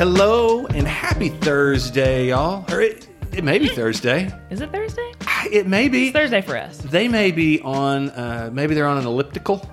Hello 0.00 0.64
and 0.64 0.88
happy 0.88 1.28
Thursday, 1.28 2.28
y'all. 2.28 2.64
Or 2.72 2.80
it, 2.80 3.06
it 3.32 3.44
may 3.44 3.58
be 3.58 3.68
Thursday. 3.68 4.32
Is 4.48 4.62
it 4.62 4.72
Thursday? 4.72 5.12
It 5.52 5.66
may 5.66 5.90
be. 5.90 6.04
It's 6.06 6.16
Thursday 6.16 6.40
for 6.40 6.56
us. 6.56 6.78
They 6.78 7.06
may 7.06 7.32
be 7.32 7.60
on, 7.60 8.08
uh, 8.08 8.48
maybe 8.50 8.74
they're 8.74 8.86
on 8.86 8.96
an 8.96 9.04
elliptical, 9.04 9.70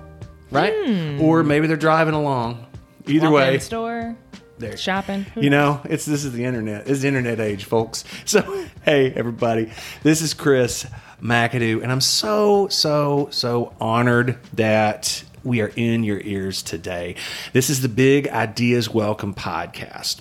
right? 0.50 1.18
Or 1.18 1.42
maybe 1.42 1.66
they're 1.66 1.78
driving 1.78 2.12
along. 2.12 2.66
Either 3.06 3.28
in 3.28 3.32
way, 3.32 3.56
the 3.56 3.60
store, 3.60 4.16
there. 4.58 4.76
shopping. 4.76 5.24
You 5.34 5.48
know, 5.48 5.80
it's 5.84 6.04
this 6.04 6.26
is 6.26 6.34
the 6.34 6.44
internet. 6.44 6.84
This 6.84 6.98
is 6.98 7.02
the 7.02 7.08
internet 7.08 7.40
age, 7.40 7.64
folks. 7.64 8.04
So, 8.26 8.66
hey, 8.82 9.10
everybody, 9.10 9.72
this 10.02 10.20
is 10.20 10.34
Chris 10.34 10.86
McAdoo, 11.22 11.82
and 11.82 11.90
I'm 11.90 12.02
so, 12.02 12.68
so, 12.68 13.28
so 13.30 13.74
honored 13.80 14.36
that 14.52 15.24
we 15.44 15.60
are 15.60 15.72
in 15.76 16.04
your 16.04 16.20
ears 16.20 16.62
today. 16.62 17.14
This 17.52 17.70
is 17.70 17.80
the 17.80 17.88
Big 17.88 18.28
Ideas 18.28 18.88
Welcome 18.88 19.34
podcast. 19.34 20.20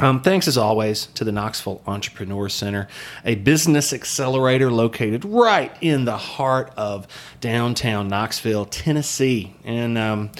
Um, 0.00 0.20
thanks 0.22 0.48
as 0.48 0.56
always 0.56 1.06
to 1.14 1.22
the 1.22 1.32
Knoxville 1.32 1.82
Entrepreneur 1.86 2.48
Center, 2.48 2.88
a 3.24 3.34
business 3.36 3.92
accelerator 3.92 4.70
located 4.70 5.24
right 5.24 5.76
in 5.80 6.06
the 6.06 6.16
heart 6.16 6.72
of 6.76 7.06
downtown 7.40 8.08
Knoxville, 8.08 8.64
Tennessee. 8.64 9.54
And 9.64 9.98
um, 9.98 10.30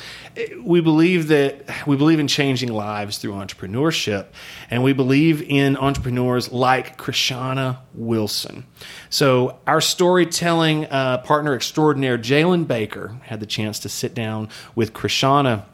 we 0.63 0.81
believe 0.81 1.29
that 1.29 1.87
we 1.87 1.97
believe 1.97 2.19
in 2.19 2.29
changing 2.29 2.73
lives 2.73 3.19
through 3.19 3.33
entrepreneurship, 3.33 4.27
and 4.71 4.83
we 4.83 4.95
believe 4.95 5.43
in 5.43 5.77
entrepreneurs 5.77 6.51
like 6.51 6.97
Kryshonna 6.97 7.79
Wilson. 7.95 8.65
So, 9.11 9.59
our 9.67 9.83
storytelling 9.83 10.87
uh, 10.87 11.19
partner 11.19 11.55
extraordinaire, 11.55 12.17
Jalynn 12.17 12.67
Baker, 12.67 13.19
had 13.25 13.41
the 13.41 13.47
chance 13.47 13.79
to 13.81 13.89
sit 13.91 14.15
down 14.15 14.49
with 14.75 14.95
Kryshonna 14.95 15.67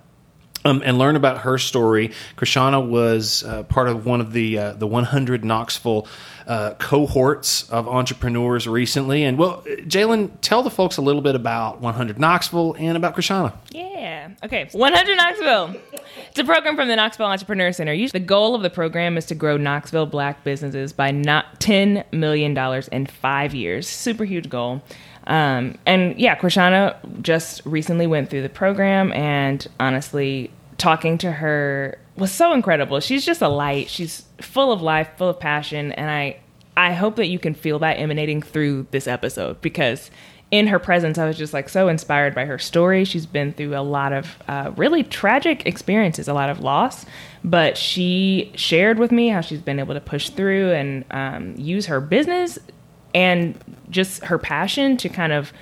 um, 0.64 0.82
and 0.84 0.98
learn 0.98 1.16
about 1.16 1.38
her 1.38 1.58
story. 1.58 2.12
Kryshonna 2.36 2.86
was 2.86 3.44
uh, 3.44 3.62
part 3.64 3.88
of 3.88 4.06
one 4.06 4.20
of 4.20 4.32
the 4.32 4.58
uh, 4.58 4.72
the 4.72 4.86
100 4.86 5.44
Knoxville 5.44 6.06
uh, 6.46 6.74
cohorts 6.74 7.68
of 7.70 7.86
entrepreneurs 7.86 8.66
recently. 8.66 9.22
And 9.24 9.38
well, 9.38 9.62
Jalynn, 9.66 10.30
tell 10.40 10.62
the 10.62 10.70
folks 10.70 10.96
a 10.96 11.02
little 11.02 11.20
bit 11.20 11.34
about 11.34 11.80
100 11.80 12.18
Knoxville 12.18 12.74
and 12.78 12.96
about 12.96 13.14
Kryshonna. 13.14 13.52
Yeah. 13.70 14.30
Okay. 14.42 14.68
100 14.72 15.16
Knoxville. 15.16 15.76
It's 16.30 16.38
a 16.38 16.44
program 16.44 16.76
from 16.76 16.88
the 16.88 16.96
Knoxville 16.96 17.26
Entrepreneur 17.26 17.72
Center. 17.72 17.92
Usually, 17.92 18.20
the 18.20 18.26
goal 18.26 18.54
of 18.54 18.62
the 18.62 18.70
program 18.70 19.16
is 19.16 19.26
to 19.26 19.34
grow 19.34 19.56
Knoxville 19.56 20.06
black 20.06 20.42
businesses 20.44 20.92
by 20.92 21.10
not 21.10 21.60
$10 21.60 22.04
million 22.12 22.56
in 22.92 23.06
five 23.06 23.54
years. 23.54 23.88
Super 23.88 24.24
huge 24.24 24.48
goal. 24.48 24.82
Um, 25.28 25.76
and 25.86 26.18
yeah, 26.18 26.36
Kryshonna 26.36 26.96
just 27.22 27.62
recently 27.64 28.06
went 28.06 28.30
through 28.30 28.42
the 28.42 28.48
program, 28.48 29.12
and 29.12 29.64
honestly, 29.78 30.50
talking 30.78 31.18
to 31.18 31.30
her 31.30 31.98
was 32.16 32.32
so 32.32 32.52
incredible. 32.52 32.98
She's 33.00 33.24
just 33.24 33.42
a 33.42 33.48
light. 33.48 33.90
She's 33.90 34.24
full 34.40 34.72
of 34.72 34.82
life, 34.82 35.10
full 35.16 35.28
of 35.28 35.38
passion, 35.38 35.92
and 35.92 36.10
I 36.10 36.38
I 36.76 36.92
hope 36.92 37.16
that 37.16 37.26
you 37.26 37.38
can 37.38 37.54
feel 37.54 37.78
that 37.80 37.94
emanating 37.94 38.40
through 38.40 38.86
this 38.90 39.06
episode 39.06 39.60
because 39.60 40.10
in 40.50 40.68
her 40.68 40.78
presence, 40.78 41.18
I 41.18 41.26
was 41.26 41.36
just 41.36 41.52
like 41.52 41.68
so 41.68 41.88
inspired 41.88 42.34
by 42.34 42.46
her 42.46 42.58
story. 42.58 43.04
She's 43.04 43.26
been 43.26 43.52
through 43.52 43.76
a 43.76 43.82
lot 43.82 44.14
of 44.14 44.38
uh, 44.48 44.72
really 44.76 45.02
tragic 45.02 45.66
experiences, 45.66 46.26
a 46.26 46.32
lot 46.32 46.48
of 46.48 46.60
loss, 46.60 47.04
but 47.44 47.76
she 47.76 48.50
shared 48.54 48.98
with 48.98 49.12
me 49.12 49.28
how 49.28 49.42
she's 49.42 49.60
been 49.60 49.78
able 49.78 49.92
to 49.92 50.00
push 50.00 50.30
through 50.30 50.72
and 50.72 51.04
um, 51.10 51.54
use 51.58 51.86
her 51.86 52.00
business 52.00 52.58
and 53.14 53.58
just 53.90 54.24
her 54.24 54.38
passion 54.38 54.96
to 54.98 55.08
kind 55.08 55.32
of 55.32 55.52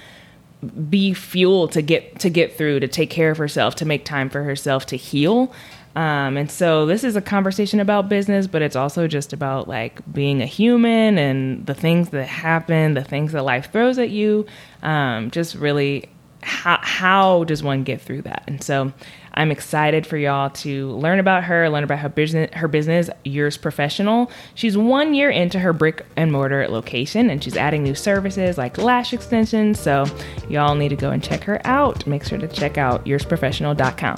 be 0.88 1.12
fuel 1.12 1.68
to 1.68 1.82
get 1.82 2.18
to 2.18 2.30
get 2.30 2.56
through 2.56 2.80
to 2.80 2.88
take 2.88 3.10
care 3.10 3.30
of 3.30 3.38
herself 3.38 3.74
to 3.76 3.84
make 3.84 4.04
time 4.04 4.30
for 4.30 4.42
herself 4.42 4.86
to 4.86 4.96
heal. 4.96 5.52
Um, 5.94 6.36
and 6.36 6.50
so 6.50 6.84
this 6.84 7.04
is 7.04 7.16
a 7.16 7.22
conversation 7.22 7.80
about 7.80 8.08
business 8.08 8.46
but 8.46 8.62
it's 8.62 8.76
also 8.76 9.06
just 9.06 9.32
about 9.32 9.68
like 9.68 10.00
being 10.12 10.42
a 10.42 10.46
human 10.46 11.16
and 11.18 11.64
the 11.64 11.74
things 11.74 12.10
that 12.10 12.26
happen 12.26 12.92
the 12.92 13.04
things 13.04 13.32
that 13.32 13.42
life 13.42 13.70
throws 13.72 13.98
at 13.98 14.10
you. 14.10 14.46
Um, 14.82 15.30
just 15.30 15.54
really 15.54 16.08
how, 16.42 16.78
how 16.80 17.44
does 17.44 17.62
one 17.62 17.82
get 17.82 18.00
through 18.00 18.22
that? 18.22 18.44
And 18.46 18.62
so 18.62 18.92
i'm 19.36 19.50
excited 19.50 20.06
for 20.06 20.16
y'all 20.16 20.50
to 20.50 20.90
learn 20.92 21.18
about 21.18 21.44
her 21.44 21.68
learn 21.68 21.84
about 21.84 21.98
her 21.98 22.08
business 22.08 22.50
her 22.54 22.68
business 22.68 23.10
Urz 23.26 23.60
Professional. 23.60 24.30
She's 24.54 24.76
one 24.76 25.14
year 25.14 25.30
into 25.30 25.58
her 25.58 25.72
brick 25.72 26.06
and 26.16 26.32
mortar 26.32 26.66
location 26.68 27.30
and 27.30 27.42
she's 27.42 27.56
adding 27.56 27.82
new 27.82 27.94
services 27.94 28.58
like 28.58 28.78
lash 28.78 29.12
extensions. 29.12 29.78
So 29.80 30.06
y'all 30.48 30.74
need 30.74 30.90
to 30.90 30.96
go 30.96 31.10
and 31.10 31.22
check 31.22 31.44
her 31.44 31.60
out. 31.66 32.06
Make 32.06 32.24
sure 32.24 32.38
to 32.38 32.48
check 32.48 32.78
out 32.78 33.04
urzprofessional.com 33.04 34.16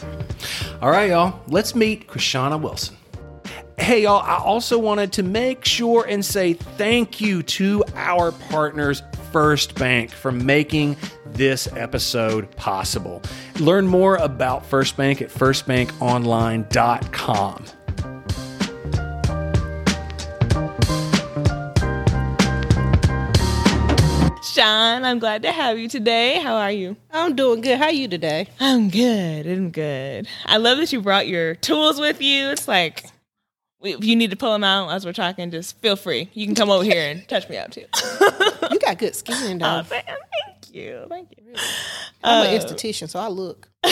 All 0.83 0.91
right, 0.91 1.11
y'all, 1.11 1.41
let's 1.49 1.75
meet 1.75 2.07
Kryshonna 2.07 2.61
Wilson. 2.61 2.97
Hey, 3.79 4.03
y'all, 4.03 4.23
I 4.23 4.37
also 4.37 4.77
wanted 4.79 5.13
to 5.15 5.23
make 5.23 5.65
sure 5.65 6.05
and 6.07 6.25
say 6.25 6.53
thank 6.53 7.21
you 7.21 7.43
to 7.45 7.85
our 7.95 8.33
partners, 8.33 9.03
FirstBank, 9.33 10.11
for 10.11 10.33
making 10.33 10.97
this 11.39 11.67
episode 11.75 12.55
possible. 12.57 13.23
Learn 13.59 13.87
more 13.87 14.17
about 14.17 14.69
FirstBank 14.69 15.23
at 15.23 15.31
firstbankonline.com. 15.31 17.65
sean 24.43 25.05
i'm 25.05 25.19
glad 25.19 25.43
to 25.43 25.53
have 25.53 25.79
you 25.79 25.89
today 25.89 26.39
how 26.41 26.55
are 26.55 26.71
you 26.73 26.97
I'm 27.13 27.35
doing 27.37 27.61
good. 27.61 27.79
How 27.79 27.87
are 27.87 27.93
you 27.93 28.09
today? 28.09 28.49
i'm 28.61 28.89
good 28.89 29.47
i'm 29.47 29.71
good 29.71 30.27
i 30.47 30.57
love 30.57 30.79
that 30.79 30.93
you 30.93 31.01
brought 31.03 31.27
your 31.29 31.55
tools 31.57 32.01
with 32.01 32.21
you 32.23 32.49
it's 32.49 32.67
like 32.69 33.05
if 33.83 34.03
you 34.05 34.17
need 34.17 34.31
to 34.31 34.37
pull 34.37 34.53
them 34.53 34.65
out 34.65 34.91
as 34.91 35.05
we're 35.05 35.13
talking 35.13 35.51
just 35.51 35.79
feel 35.81 35.97
free 35.97 36.31
you 36.35 36.47
can 36.47 36.55
come 36.55 36.71
over 36.71 36.85
here 36.85 37.11
and 37.11 37.29
touch 37.29 37.49
me 37.49 37.57
up 37.57 37.71
too 37.71 37.85
You 38.71 38.79
got 38.81 38.99
good 38.99 39.15
skin, 39.15 39.37
Oh, 39.63 39.79
though. 39.79 39.83
thank 39.85 40.07
thank 40.07 40.19
you. 40.79 41.07
Thank 41.09 41.35
you. 41.37 41.55
I'm 42.23 42.47
an 42.47 42.61
esthetician, 42.61 43.09
so 43.09 43.19
I 43.19 43.29
look. 43.29 43.69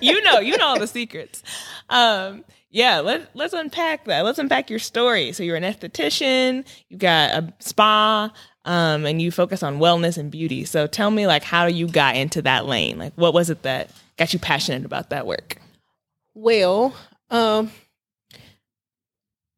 You 0.00 0.22
know, 0.22 0.40
you 0.40 0.56
know 0.56 0.66
all 0.66 0.78
the 0.78 0.86
secrets. 0.86 1.42
Um, 1.88 2.44
yeah, 2.70 3.00
let, 3.00 3.34
let's 3.34 3.52
unpack 3.52 4.06
that. 4.06 4.24
Let's 4.24 4.38
unpack 4.38 4.70
your 4.70 4.78
story. 4.78 5.32
So 5.32 5.42
you're 5.42 5.56
an 5.56 5.62
esthetician, 5.62 6.66
you 6.88 6.96
got 6.96 7.30
a 7.30 7.52
spa, 7.58 8.32
um, 8.64 9.04
and 9.06 9.20
you 9.20 9.30
focus 9.30 9.62
on 9.62 9.78
wellness 9.78 10.16
and 10.16 10.30
beauty. 10.30 10.64
So 10.64 10.86
tell 10.86 11.10
me 11.10 11.26
like 11.26 11.42
how 11.42 11.66
you 11.66 11.86
got 11.88 12.16
into 12.16 12.42
that 12.42 12.66
lane. 12.66 12.98
Like 12.98 13.12
what 13.14 13.34
was 13.34 13.50
it 13.50 13.62
that 13.62 13.90
got 14.16 14.32
you 14.32 14.38
passionate 14.38 14.84
about 14.84 15.10
that 15.10 15.26
work? 15.26 15.56
Well, 16.34 16.94
um, 17.30 17.70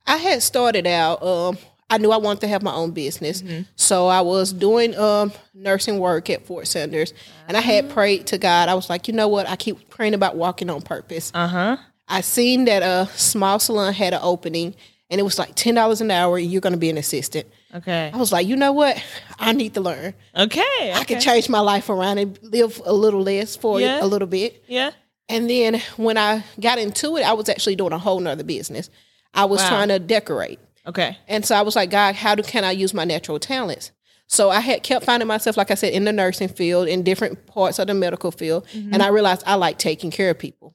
I 0.07 0.17
had 0.17 0.43
started 0.43 0.87
out. 0.87 1.23
Um, 1.23 1.59
I 1.93 1.99
knew 1.99 2.11
I 2.11 2.17
wanted 2.17 2.41
to 2.41 2.49
have 2.49 2.63
my 2.63 2.73
own 2.73 2.93
business, 2.93 3.43
so 3.77 4.07
I 4.09 4.23
was 4.23 4.53
doing 4.53 4.97
um 4.97 5.33
nursing 5.55 5.99
work 5.99 6.31
at 6.31 6.47
Fort 6.47 6.67
Sanders, 6.67 7.13
and 7.49 7.57
I 7.57 7.61
had 7.61 7.91
prayed 7.91 8.27
to 8.29 8.39
God. 8.39 8.69
I 8.69 8.75
was 8.75 8.89
like, 8.89 9.09
you 9.09 9.15
know 9.15 9.29
what? 9.29 9.49
I 9.49 9.57
keep 9.57 9.91
praying 9.91 10.15
about 10.15 10.37
walking 10.37 10.71
on 10.71 10.81
purpose. 10.83 11.31
Uh-huh. 11.35 11.77
I 12.09 12.21
seen 12.23 12.65
that 12.65 12.83
a 12.83 13.09
small 13.17 13.59
salon 13.59 13.93
had 13.93 14.15
an 14.15 14.21
opening, 14.23 14.75
and 15.11 15.21
it 15.21 15.23
was 15.23 15.39
like 15.39 15.55
ten 15.55 15.75
dollars 15.75 16.01
an 16.01 16.11
hour. 16.11 16.39
You're 16.39 16.61
going 16.63 16.73
to 16.73 16.79
be 16.79 16.91
an 16.91 16.99
assistant. 16.99 17.47
Okay. 17.75 18.11
I 18.13 18.17
was 18.17 18.33
like, 18.33 18.47
you 18.47 18.57
know 18.57 18.73
what? 18.73 19.03
I 19.39 19.53
need 19.53 19.75
to 19.75 19.81
learn. 19.81 20.15
Okay. 20.37 20.93
I 20.95 21.05
can 21.05 21.21
change 21.21 21.49
my 21.49 21.61
life 21.61 21.89
around 21.89 22.19
and 22.19 22.39
live 22.43 22.81
a 22.85 22.93
little 22.93 23.23
less 23.23 23.57
for 23.57 23.81
Yeah. 23.81 24.05
a 24.05 24.07
little 24.07 24.29
bit. 24.29 24.63
Yeah. 24.67 24.91
And 25.29 25.49
then 25.49 25.81
when 25.97 26.19
I 26.19 26.45
got 26.61 26.79
into 26.79 27.17
it, 27.17 27.23
I 27.23 27.33
was 27.33 27.49
actually 27.49 27.77
doing 27.77 27.93
a 27.93 27.99
whole 27.99 28.21
nother 28.21 28.45
business. 28.45 28.91
I 29.33 29.47
was 29.47 29.61
Wow. 29.63 29.69
trying 29.71 29.89
to 29.89 29.99
decorate. 29.99 30.59
Okay. 30.87 31.17
And 31.29 31.45
so 31.45 31.55
I 31.55 31.63
was 31.63 31.77
like, 31.77 31.91
God, 31.91 32.15
how 32.15 32.35
do 32.35 32.43
can 32.43 32.65
I 32.65 32.73
use 32.73 32.93
my 32.93 33.05
natural 33.05 33.39
talents? 33.39 33.93
So 34.27 34.51
I 34.51 34.61
had 34.61 34.83
kept 34.83 35.05
finding 35.05 35.27
myself, 35.27 35.57
like 35.57 35.71
I 35.71 35.75
said, 35.75 35.93
in 35.93 36.05
the 36.05 36.13
nursing 36.13 36.49
field, 36.49 36.89
in 36.89 37.03
different 37.03 37.47
parts 37.47 37.79
of 37.79 37.87
the 37.87 37.95
medical 37.95 38.31
field. 38.31 38.67
And 38.73 39.03
I 39.03 39.09
realized 39.09 39.43
I 39.47 39.57
like 39.57 39.79
taking 39.79 40.11
care 40.11 40.31
of 40.31 40.39
people. 40.39 40.75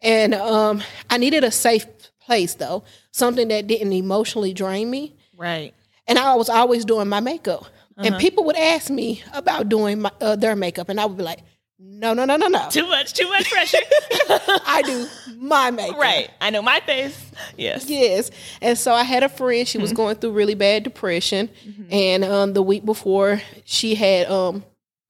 And 0.00 0.34
um, 0.34 0.82
I 1.10 1.16
needed 1.16 1.44
a 1.44 1.50
safe 1.50 1.86
place 2.20 2.54
though, 2.54 2.84
something 3.10 3.48
that 3.48 3.66
didn't 3.66 3.92
emotionally 3.92 4.52
drain 4.52 4.90
me. 4.90 5.16
Right. 5.36 5.74
And 6.06 6.18
I 6.18 6.34
was 6.34 6.48
always 6.48 6.84
doing 6.84 7.08
my 7.08 7.20
makeup. 7.20 7.64
And 7.96 8.16
people 8.18 8.44
would 8.44 8.56
ask 8.56 8.90
me 8.90 9.24
about 9.34 9.68
doing 9.68 10.02
my, 10.02 10.12
uh, 10.20 10.36
their 10.36 10.54
makeup, 10.54 10.88
and 10.88 11.00
I 11.00 11.06
would 11.06 11.16
be 11.16 11.24
like, 11.24 11.40
no, 11.78 12.12
no, 12.12 12.24
no, 12.24 12.36
no, 12.36 12.48
no. 12.48 12.68
Too 12.70 12.86
much, 12.86 13.12
too 13.14 13.28
much 13.28 13.50
pressure. 13.50 13.78
I 14.66 14.82
do 14.84 15.06
my 15.36 15.70
makeup. 15.70 15.98
right. 15.98 16.30
I 16.40 16.50
know 16.50 16.60
my 16.62 16.80
face. 16.80 17.30
Yes. 17.56 17.88
Yes. 17.88 18.30
And 18.60 18.76
so 18.76 18.92
I 18.92 19.04
had 19.04 19.22
a 19.22 19.28
friend, 19.28 19.66
she 19.66 19.78
was 19.78 19.92
going 19.92 20.16
through 20.16 20.32
really 20.32 20.54
bad 20.54 20.82
depression. 20.82 21.48
And 21.90 22.24
um, 22.24 22.52
the 22.52 22.62
week 22.62 22.84
before 22.84 23.40
she 23.64 23.94
had 23.94 24.28
um, 24.28 24.64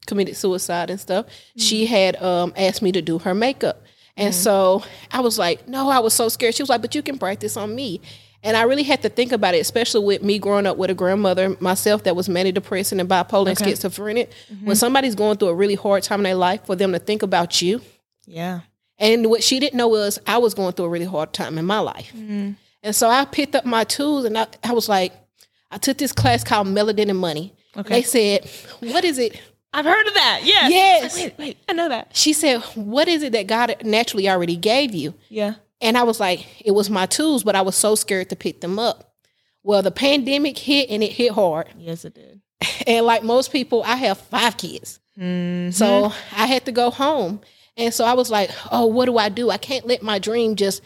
committed 0.06 0.36
suicide 0.36 0.90
and 0.90 1.00
stuff, 1.00 1.26
she 1.56 1.86
had 1.86 2.20
um, 2.22 2.52
asked 2.56 2.82
me 2.82 2.92
to 2.92 3.00
do 3.02 3.18
her 3.18 3.34
makeup. 3.34 3.82
And 4.16 4.34
so 4.34 4.82
I 5.12 5.20
was 5.20 5.38
like, 5.38 5.68
no, 5.68 5.88
I 5.88 6.00
was 6.00 6.12
so 6.12 6.28
scared. 6.28 6.54
She 6.54 6.62
was 6.62 6.68
like, 6.68 6.82
but 6.82 6.94
you 6.94 7.02
can 7.02 7.18
practice 7.18 7.56
on 7.56 7.74
me. 7.74 8.00
And 8.42 8.56
I 8.56 8.62
really 8.62 8.84
had 8.84 9.02
to 9.02 9.08
think 9.08 9.32
about 9.32 9.54
it, 9.54 9.58
especially 9.58 10.04
with 10.04 10.22
me 10.22 10.38
growing 10.38 10.66
up 10.66 10.76
with 10.76 10.90
a 10.90 10.94
grandmother 10.94 11.56
myself 11.60 12.04
that 12.04 12.14
was 12.14 12.28
manic 12.28 12.54
depressing 12.54 13.00
and 13.00 13.08
bipolar 13.08 13.48
and 13.48 13.58
schizophrenic. 13.58 14.30
Mm-hmm. 14.52 14.66
When 14.66 14.76
somebody's 14.76 15.14
going 15.16 15.38
through 15.38 15.48
a 15.48 15.54
really 15.54 15.74
hard 15.74 16.04
time 16.04 16.20
in 16.20 16.24
their 16.24 16.34
life, 16.34 16.64
for 16.64 16.76
them 16.76 16.92
to 16.92 16.98
think 16.98 17.22
about 17.22 17.60
you 17.60 17.80
Yeah. 18.26 18.60
And 18.98 19.26
what 19.30 19.42
she 19.42 19.60
didn't 19.60 19.76
know 19.76 19.88
was 19.88 20.18
I 20.26 20.38
was 20.38 20.54
going 20.54 20.72
through 20.72 20.86
a 20.86 20.88
really 20.88 21.04
hard 21.04 21.32
time 21.32 21.56
in 21.58 21.64
my 21.64 21.78
life. 21.78 22.12
Mm-hmm. 22.14 22.52
And 22.82 22.96
so 22.96 23.08
I 23.08 23.24
picked 23.24 23.54
up 23.54 23.64
my 23.64 23.84
tools 23.84 24.24
and 24.24 24.36
I, 24.36 24.46
I 24.62 24.72
was 24.72 24.88
like, 24.88 25.12
I 25.70 25.78
took 25.78 25.98
this 25.98 26.12
class 26.12 26.44
called 26.44 26.66
Melanin 26.66 27.10
and 27.10 27.18
Money. 27.18 27.54
Okay. 27.76 27.94
They 27.94 28.02
said, 28.02 28.50
What 28.80 29.04
is 29.04 29.18
it? 29.18 29.40
I've 29.72 29.84
heard 29.84 30.06
of 30.06 30.14
that. 30.14 30.40
Yes. 30.44 30.70
Yes. 30.72 31.16
Wait, 31.16 31.38
wait, 31.38 31.58
I 31.68 31.72
know 31.74 31.88
that. 31.88 32.16
She 32.16 32.32
said, 32.32 32.60
What 32.74 33.08
is 33.08 33.22
it 33.22 33.32
that 33.32 33.46
God 33.46 33.76
naturally 33.84 34.28
already 34.28 34.56
gave 34.56 34.94
you? 34.94 35.14
Yeah. 35.28 35.54
And 35.80 35.96
I 35.96 36.02
was 36.02 36.20
like, 36.20 36.46
It 36.64 36.72
was 36.72 36.90
my 36.90 37.06
tools, 37.06 37.44
but 37.44 37.56
I 37.56 37.62
was 37.62 37.76
so 37.76 37.94
scared 37.94 38.30
to 38.30 38.36
pick 38.36 38.60
them 38.60 38.78
up. 38.78 39.12
Well, 39.62 39.82
the 39.82 39.90
pandemic 39.90 40.58
hit 40.58 40.88
and 40.90 41.02
it 41.02 41.12
hit 41.12 41.32
hard. 41.32 41.68
Yes, 41.78 42.04
it 42.04 42.14
did. 42.14 42.40
And 42.86 43.04
like 43.04 43.22
most 43.22 43.52
people, 43.52 43.82
I 43.84 43.96
have 43.96 44.18
five 44.18 44.56
kids. 44.56 44.98
Mm-hmm. 45.18 45.70
So 45.70 46.12
I 46.34 46.46
had 46.46 46.64
to 46.64 46.72
go 46.72 46.90
home. 46.90 47.40
And 47.76 47.92
so 47.92 48.04
I 48.04 48.14
was 48.14 48.30
like, 48.30 48.50
oh, 48.72 48.86
what 48.86 49.04
do 49.06 49.18
I 49.18 49.28
do? 49.28 49.50
I 49.50 49.58
can't 49.58 49.86
let 49.86 50.02
my 50.02 50.18
dream 50.18 50.56
just 50.56 50.82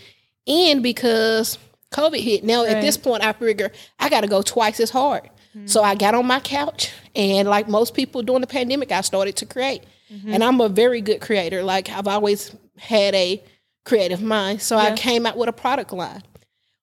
end 0.46 0.82
because 0.82 1.58
COVID 1.92 2.20
hit. 2.20 2.44
Now, 2.44 2.64
at 2.64 2.80
this 2.80 2.96
point, 2.96 3.22
I 3.22 3.32
figure 3.32 3.70
I 4.00 4.08
got 4.08 4.22
to 4.22 4.26
go 4.26 4.42
twice 4.42 4.80
as 4.80 4.90
hard. 4.90 5.30
So 5.66 5.82
I 5.82 5.94
got 5.94 6.14
on 6.14 6.26
my 6.26 6.40
couch. 6.40 6.92
And 7.14 7.46
like 7.46 7.68
most 7.68 7.94
people 7.94 8.22
during 8.22 8.40
the 8.40 8.46
pandemic, 8.46 8.90
I 8.90 9.02
started 9.02 9.36
to 9.36 9.46
create. 9.46 9.82
Mm-hmm. 10.10 10.32
And 10.32 10.44
I'm 10.44 10.60
a 10.60 10.68
very 10.68 11.00
good 11.00 11.20
creator. 11.20 11.62
Like 11.62 11.90
I've 11.90 12.08
always 12.08 12.54
had 12.78 13.14
a 13.14 13.42
creative 13.84 14.22
mind. 14.22 14.62
So 14.62 14.76
I 14.76 14.94
came 14.94 15.26
out 15.26 15.36
with 15.36 15.48
a 15.48 15.52
product 15.52 15.92
line. 15.92 16.22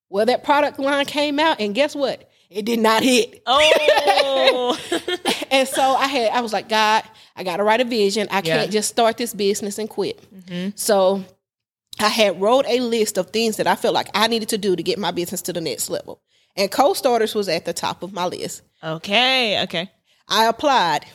Well, 0.09 0.25
that 0.25 0.43
product 0.43 0.79
line 0.79 1.05
came 1.05 1.39
out, 1.39 1.59
and 1.59 1.75
guess 1.75 1.95
what? 1.95 2.29
It 2.49 2.65
did 2.65 2.79
not 2.79 3.03
hit. 3.03 3.43
Oh. 3.45 4.77
And 5.51 5.67
so 5.67 5.81
I 5.81 6.05
had, 6.05 6.31
I 6.31 6.41
was 6.41 6.53
like, 6.53 6.69
God, 6.69 7.03
I 7.35 7.43
got 7.43 7.57
to 7.57 7.63
write 7.63 7.81
a 7.81 7.83
vision. 7.83 8.27
I 8.29 8.41
can't 8.41 8.71
just 8.71 8.89
start 8.89 9.17
this 9.17 9.33
business 9.33 9.79
and 9.79 9.89
quit. 9.89 10.21
Mm-hmm. 10.33 10.69
So 10.75 11.23
I 11.99 12.07
had 12.07 12.39
wrote 12.39 12.65
a 12.67 12.79
list 12.79 13.17
of 13.17 13.31
things 13.31 13.57
that 13.57 13.67
I 13.67 13.75
felt 13.75 13.93
like 13.95 14.09
I 14.13 14.27
needed 14.27 14.49
to 14.49 14.57
do 14.57 14.75
to 14.75 14.83
get 14.83 14.99
my 14.99 15.11
business 15.11 15.41
to 15.43 15.53
the 15.53 15.61
next 15.61 15.89
level. 15.89 16.21
And 16.55 16.69
co-starters 16.69 17.33
was 17.33 17.49
at 17.49 17.65
the 17.65 17.73
top 17.73 18.03
of 18.03 18.13
my 18.13 18.25
list. 18.25 18.61
okay. 18.83 19.63
Okay. 19.63 19.89
I 20.27 20.45
applied. 20.45 21.05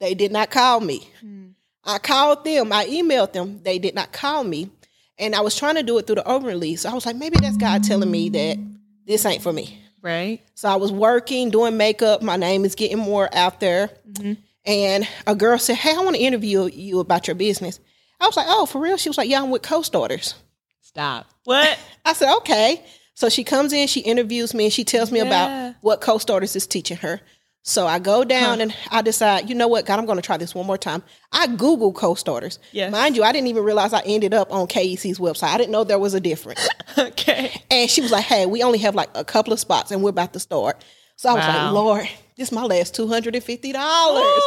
They 0.00 0.14
did 0.14 0.32
not 0.32 0.50
call 0.50 0.80
me. 0.80 1.08
Hmm. 1.20 1.46
I 1.84 1.98
called 1.98 2.44
them. 2.44 2.72
I 2.72 2.86
emailed 2.86 3.32
them. 3.32 3.60
They 3.62 3.78
did 3.78 3.94
not 3.94 4.12
call 4.12 4.42
me. 4.42 4.70
And 5.18 5.34
I 5.34 5.40
was 5.40 5.56
trying 5.56 5.76
to 5.76 5.82
do 5.82 5.96
it 5.98 6.06
through 6.06 6.16
the 6.16 6.28
open 6.28 6.46
release. 6.46 6.82
So 6.82 6.90
I 6.90 6.94
was 6.94 7.06
like, 7.06 7.16
maybe 7.16 7.36
that's 7.40 7.56
God 7.56 7.84
telling 7.84 8.10
me 8.10 8.28
that 8.30 8.58
this 9.06 9.24
ain't 9.24 9.42
for 9.42 9.52
me. 9.52 9.80
Right. 10.02 10.40
So 10.54 10.68
I 10.68 10.76
was 10.76 10.92
working, 10.92 11.50
doing 11.50 11.76
makeup. 11.76 12.20
My 12.22 12.36
name 12.36 12.64
is 12.64 12.74
getting 12.74 12.98
more 12.98 13.28
out 13.34 13.60
there. 13.60 13.90
Mm-hmm. 14.10 14.32
And 14.66 15.08
a 15.26 15.34
girl 15.34 15.58
said, 15.58 15.76
Hey, 15.76 15.94
I 15.94 16.00
want 16.00 16.16
to 16.16 16.22
interview 16.22 16.64
you 16.66 17.00
about 17.00 17.26
your 17.26 17.36
business. 17.36 17.80
I 18.20 18.26
was 18.26 18.36
like, 18.36 18.46
Oh, 18.48 18.66
for 18.66 18.80
real? 18.80 18.96
She 18.96 19.08
was 19.08 19.16
like, 19.18 19.28
Yeah, 19.28 19.42
I'm 19.42 19.50
with 19.50 19.62
co 19.62 19.82
starters. 19.82 20.34
Stop. 20.80 21.26
What? 21.44 21.78
I 22.04 22.12
said, 22.12 22.34
Okay. 22.38 22.84
So 23.14 23.28
she 23.28 23.44
comes 23.44 23.72
in, 23.72 23.86
she 23.86 24.00
interviews 24.00 24.52
me, 24.54 24.64
and 24.64 24.72
she 24.72 24.84
tells 24.84 25.12
me 25.12 25.20
Yeah. 25.20 25.26
about 25.26 25.74
what 25.80 26.00
co 26.00 26.18
starters 26.18 26.56
is 26.56 26.66
teaching 26.66 26.96
her. 26.98 27.20
So 27.66 27.86
I 27.86 27.98
go 27.98 28.24
down 28.24 28.60
and 28.60 28.74
I 28.90 29.00
decide, 29.00 29.48
you 29.48 29.54
know 29.54 29.68
what, 29.68 29.86
God, 29.86 29.98
I'm 29.98 30.04
going 30.04 30.18
to 30.18 30.22
try 30.22 30.36
this 30.36 30.54
one 30.54 30.66
more 30.66 30.76
time. 30.76 31.02
I 31.32 31.46
Google 31.46 31.94
co 31.94 32.14
starters. 32.14 32.58
Yes. 32.72 32.92
Mind 32.92 33.16
you, 33.16 33.22
I 33.22 33.32
didn't 33.32 33.46
even 33.46 33.64
realize 33.64 33.94
I 33.94 34.02
ended 34.04 34.34
up 34.34 34.52
on 34.52 34.66
KEC's 34.66 35.18
website. 35.18 35.48
I 35.48 35.56
didn't 35.56 35.72
know 35.72 35.82
there 35.82 35.98
was 35.98 36.12
a 36.12 36.20
difference. 36.20 36.68
okay. 36.98 37.62
And 37.70 37.88
she 37.88 38.02
was 38.02 38.12
like, 38.12 38.24
"Hey, 38.26 38.44
we 38.44 38.62
only 38.62 38.76
have 38.80 38.94
like 38.94 39.08
a 39.14 39.24
couple 39.24 39.54
of 39.54 39.60
spots, 39.60 39.90
and 39.90 40.02
we're 40.02 40.10
about 40.10 40.34
to 40.34 40.40
start." 40.40 40.84
So 41.16 41.30
I 41.30 41.34
was 41.34 41.42
Wow. 41.46 41.64
like, 41.64 41.72
"Lord, 41.72 42.08
this 42.36 42.48
is 42.48 42.52
my 42.52 42.64
last 42.64 42.94
two 42.94 43.08
hundred 43.08 43.34
and 43.34 43.42
fifty 43.42 43.72
dollars." 43.72 44.42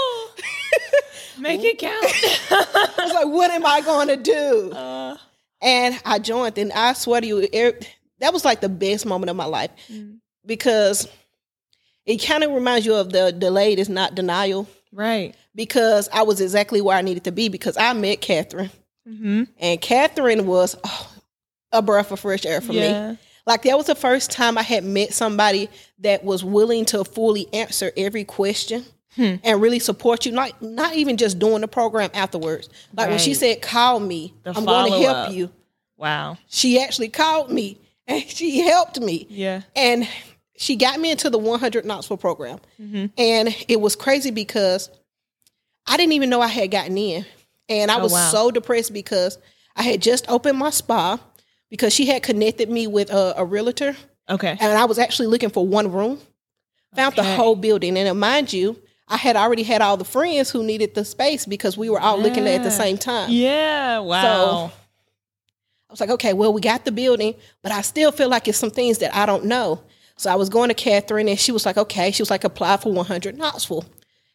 Make 1.40 1.64
it 1.64 1.80
count. 1.80 1.96
I 2.52 2.94
was 3.04 3.14
like, 3.14 3.28
"What 3.28 3.50
am 3.50 3.66
I 3.66 3.82
going 3.82 4.10
to 4.10 4.18
do?" 4.18 4.72
Uh. 4.74 5.18
and 5.60 6.00
I 6.06 6.20
joined, 6.20 6.56
and 6.60 6.72
I 6.72 6.94
swear 6.94 7.22
to 7.22 7.26
you, 7.26 7.48
it, 7.52 7.90
that 8.20 8.32
was 8.32 8.46
like 8.46 8.62
the 8.62 8.70
best 8.70 9.08
moment 9.08 9.32
of 9.32 9.36
my 9.36 9.46
life 9.46 9.72
mm. 9.92 10.18
because 10.46 11.08
it 12.08 12.18
kind 12.18 12.44
of 12.44 12.52
reminds 12.52 12.86
you 12.88 12.96
of 12.96 13.12
the 13.12 13.32
delayed 13.32 13.78
is 13.78 13.90
not 13.90 14.16
denial. 14.16 14.68
right. 14.92 15.36
Because 15.54 16.08
I 16.14 16.22
was 16.24 16.40
exactly 16.42 16.82
where 16.82 16.96
I 16.98 17.02
needed 17.02 17.24
to 17.26 17.32
be 17.32 17.50
because 17.50 17.78
I 17.78 17.94
met 17.94 18.22
Catherine, 18.22 18.72
Mm-hmm. 19.08 19.44
and 19.60 19.80
Catherine 19.82 20.46
was 20.48 20.76
oh, 20.84 21.12
a 21.72 21.82
breath 21.82 22.12
of 22.12 22.20
fresh 22.20 22.46
air 22.46 22.62
for 22.62 22.74
me. 22.74 23.18
Like 23.46 23.64
that 23.64 23.78
was 23.78 23.86
the 23.88 23.96
first 23.96 24.30
time 24.32 24.58
I 24.58 24.62
had 24.64 24.84
met 24.84 25.14
somebody 25.14 25.70
that 26.00 26.24
was 26.26 26.44
willing 26.44 26.84
to 26.86 27.04
fully 27.06 27.48
answer 27.54 27.92
every 27.98 28.24
question 28.26 28.84
Hmm. 29.16 29.36
and 29.44 29.60
really 29.62 29.80
support 29.80 30.26
you. 30.28 30.32
Not 30.32 30.62
not 30.62 30.94
even 30.94 31.18
just 31.18 31.40
doing 31.40 31.62
the 31.62 31.68
program 31.68 32.12
afterwards. 32.14 32.70
Like 32.94 33.10
when 33.10 33.18
she 33.18 33.34
said, 33.34 33.62
"Call 33.64 34.00
me, 34.00 34.34
The 34.44 34.52
I'm 34.56 34.64
going 34.66 34.92
to 34.92 34.98
help 35.00 35.16
follow-up. 35.16 35.34
you." 35.34 35.50
Wow. 35.98 36.38
She 36.50 36.80
actually 36.80 37.10
called 37.10 37.50
me 37.50 37.80
and 38.08 38.24
she 38.28 38.60
helped 38.60 39.00
me. 39.00 39.26
Yeah. 39.30 39.62
And 39.76 40.08
she 40.58 40.76
got 40.76 41.00
me 41.00 41.12
into 41.12 41.30
the 41.30 41.38
100 41.38 41.86
Knoxville 41.86 42.18
program. 42.18 42.60
Mm-hmm. 42.82 43.06
And 43.18 43.56
it 43.68 43.80
was 43.80 43.96
crazy 43.96 44.32
because 44.32 44.90
I 45.86 45.96
didn't 45.98 46.14
even 46.14 46.30
know 46.30 46.42
I 46.42 46.48
had 46.48 46.72
gotten 46.72 46.98
in. 46.98 47.26
And 47.70 47.92
I 47.92 48.00
Oh, 48.00 48.04
was 48.04 48.12
wow. 48.14 48.30
so 48.30 48.52
depressed 48.52 48.92
because 48.94 49.38
I 49.76 49.84
had 49.84 50.02
just 50.02 50.30
opened 50.30 50.58
my 50.58 50.70
spa 50.72 51.20
because 51.70 51.94
she 51.94 52.08
had 52.08 52.24
connected 52.24 52.70
me 52.70 52.88
with 52.88 53.12
a, 53.12 53.36
a 53.38 53.46
realtor. 53.46 53.96
Okay. 54.30 54.58
And 54.60 54.78
I 54.78 54.86
was 54.86 54.98
actually 55.00 55.28
looking 55.28 55.50
for 55.50 55.66
one 55.66 55.92
room. 55.92 56.20
Found 56.96 57.16
the 57.16 57.24
whole 57.24 57.56
building. 57.56 57.98
And 57.98 58.08
uh, 58.10 58.14
mind 58.14 58.52
you, 58.52 58.82
I 59.08 59.18
had 59.18 59.36
already 59.36 59.64
had 59.64 59.82
all 59.82 59.98
the 59.98 60.06
friends 60.06 60.50
who 60.50 60.64
needed 60.64 60.96
the 60.96 61.06
space 61.06 61.46
because 61.46 61.78
we 61.78 61.90
were 61.90 62.00
all 62.00 62.18
looking 62.20 62.48
at 62.48 62.54
it 62.54 62.56
at 62.60 62.64
the 62.64 62.72
same 62.72 62.98
time. 62.98 63.30
Yeah. 63.30 64.00
Wow. 64.00 64.22
So 64.22 64.74
I 65.90 65.94
was 65.94 66.00
like, 66.02 66.10
okay, 66.10 66.34
well, 66.34 66.52
we 66.52 66.62
got 66.62 66.84
the 66.86 66.92
building, 66.92 67.36
but 67.62 67.72
I 67.72 67.82
still 67.82 68.12
feel 68.12 68.30
like 68.30 68.48
it's 68.48 68.58
some 68.58 68.72
things 68.72 68.98
that 69.00 69.16
I 69.16 69.26
don't 69.26 69.46
know. 69.46 69.82
So 70.18 70.32
I 70.32 70.36
was 70.36 70.50
going 70.50 70.70
to 70.70 70.76
Catherine, 70.76 71.28
and 71.28 71.40
she 71.40 71.52
was 71.52 71.66
like, 71.66 71.78
okay. 71.78 72.12
She 72.12 72.22
was 72.22 72.30
like, 72.30 72.44
apply 72.44 72.78
for 72.78 72.92
100 72.92 73.38
Knoxville. 73.38 73.86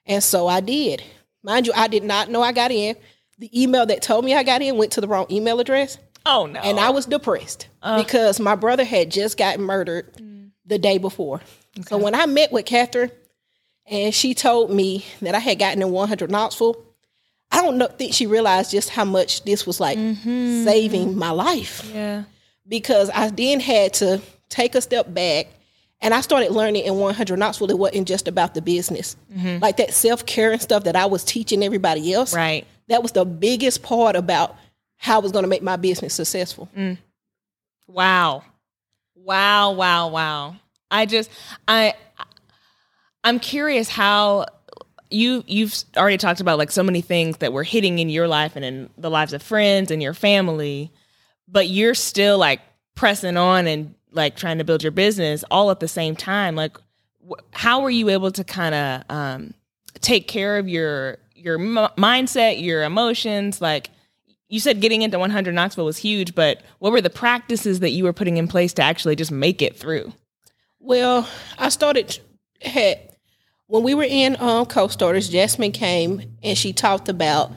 And 0.07 0.23
so 0.23 0.47
I 0.47 0.61
did. 0.61 1.03
Mind 1.43 1.67
you, 1.67 1.73
I 1.75 1.89
did 1.89 2.05
not 2.05 2.31
know 2.31 2.43
I 2.43 2.53
got 2.53 2.71
in. 2.71 2.97
The 3.39 3.63
email 3.63 3.85
that 3.87 4.03
told 4.03 4.25
me 4.25 4.35
I 4.35 4.45
got 4.45 4.63
in 4.63 4.77
went 4.77 4.93
to 4.93 5.01
the 5.01 5.09
wrong 5.09 5.27
email 5.31 5.59
address, 5.59 5.99
oh 6.25 6.47
no. 6.47 6.61
and 6.61 6.79
I 6.79 6.91
was 6.91 7.07
depressed 7.07 7.67
uh. 7.83 8.01
because 8.01 8.39
my 8.39 8.55
brother 8.55 8.85
had 8.85 9.11
just 9.11 9.37
gotten 9.37 9.65
murdered 9.65 10.15
mm. 10.15 10.51
the 10.65 10.79
day 10.79 10.99
before. 10.99 11.41
So 11.89 11.99
when 11.99 12.15
I 12.15 12.27
met 12.27 12.53
with 12.53 12.67
Catherine, 12.67 13.11
and 13.87 14.15
she 14.15 14.35
told 14.35 14.71
me 14.71 15.05
that 15.23 15.35
I 15.35 15.39
had 15.39 15.59
gotten 15.59 15.83
in 15.83 15.91
100 15.91 16.31
Knoxville, 16.31 16.77
I 17.51 17.63
don't 17.63 17.79
know, 17.79 17.89
think 17.89 18.15
she 18.15 18.27
realized 18.27 18.71
just 18.71 18.91
how 18.91 19.05
much 19.05 19.45
this 19.45 19.67
was 19.67 19.81
like 19.81 19.99
mm-hmm. 19.99 20.65
saving 20.65 21.17
my 21.17 21.31
life 21.31 21.91
yeah. 21.93 22.25
because 22.69 23.11
I 23.11 23.29
then 23.31 23.61
had 23.61 23.95
to 23.95 24.23
take 24.49 24.75
a 24.75 24.81
step 24.81 25.13
back 25.13 25.49
and 26.03 26.13
I 26.13 26.21
started 26.21 26.51
learning 26.51 26.85
in 26.85 26.97
100 26.97 27.39
Knoxville 27.39 27.71
it 27.71 27.79
wasn't 27.79 28.09
just 28.09 28.27
about 28.27 28.55
the 28.55 28.61
business. 28.61 29.17
Mm-hmm. 29.33 29.63
Like 29.63 29.77
that 29.77 29.95
self 29.95 30.27
care 30.27 30.53
and 30.53 30.61
stuff 30.61 30.85
that 30.85 30.97
I 30.97 31.07
was 31.07 31.25
teaching 31.25 31.63
everybody 31.63 32.13
else. 32.13 32.35
Right. 32.35 32.67
That 32.89 33.03
was 33.03 33.13
the 33.13 33.25
biggest 33.25 33.83
part 33.83 34.17
about 34.17 34.57
how 34.97 35.17
I 35.17 35.23
was 35.23 35.33
going 35.33 35.45
to 35.45 35.49
make 35.49 35.63
my 35.63 35.77
business 35.77 36.15
successful. 36.15 36.69
Mm. 36.77 36.99
Wow. 37.87 38.43
Wow, 39.15 39.73
wow, 39.73 40.09
wow. 40.09 40.57
I 40.91 41.07
just 41.07 41.31
I 41.69 41.95
I'm 43.23 43.39
curious 43.39 43.89
how 43.89 44.47
you 45.11 45.45
you've 45.47 45.75
already 45.97 46.19
talked 46.19 46.41
about 46.41 46.59
like 46.59 46.73
so 46.73 46.83
many 46.83 47.01
things 47.01 47.37
that 47.39 47.53
were 47.53 47.63
hitting 47.63 48.01
in 48.01 48.09
your 48.09 48.27
life 48.27 48.57
and 48.57 48.65
in 48.65 48.91
the 48.99 49.11
lives 49.11 49.33
of 49.33 49.43
friends 49.43 49.93
and 49.93 50.03
your 50.03 50.15
family, 50.15 50.91
but 51.47 51.69
you're 51.69 51.95
still 51.95 52.39
like 52.39 52.61
pressing 52.97 53.37
on 53.37 53.69
and 53.69 53.95
like 54.13 54.37
trying 54.37 54.59
to 54.59 54.65
build 54.65 54.83
your 54.83 54.93
business 54.93 55.45
all 55.51 55.71
at 55.71 55.81
the 55.81 55.89
same 55.89 56.17
time. 56.17 56.55
Like 56.55 56.77
wh- 57.29 57.41
how 57.53 57.81
were 57.83 57.91
you 57.91 58.09
able 58.11 58.31
to 58.33 58.45
kind 58.45 58.75
of 58.75 59.03
um 59.09 59.55
take 60.01 60.29
care 60.29 60.59
of 60.59 60.69
your 60.69 61.19
your 61.35 61.59
m- 61.59 61.91
mindset, 61.97 62.63
your 62.63 62.83
emotions 62.85 63.61
like 63.61 63.91
you 64.49 64.61
said 64.61 64.83
getting 64.83 65.01
into 65.01 65.19
100 65.19 65.55
Knoxville 65.55 65.87
was 65.87 65.97
huge, 65.97 66.35
but 66.35 66.61
what 66.79 66.93
were 66.93 67.01
the 67.01 67.09
practices 67.09 67.81
that 67.81 67.91
you 67.91 68.05
were 68.05 68.13
putting 68.13 68.37
in 68.37 68.47
place 68.47 68.75
to 68.75 68.83
actually 68.83 69.17
just 69.17 69.33
make 69.33 69.63
it 69.63 69.79
through? 69.79 70.13
Well, 70.79 71.27
I 71.59 71.71
started 71.71 72.19
had 72.61 72.99
when 73.67 73.83
we 73.83 73.95
were 73.95 74.05
in 74.05 74.37
um, 74.41 74.67
co-starters. 74.67 75.31
Jasmine 75.31 75.73
came 75.73 76.37
and 76.43 76.59
she 76.59 76.75
talked 76.75 77.09
about 77.09 77.51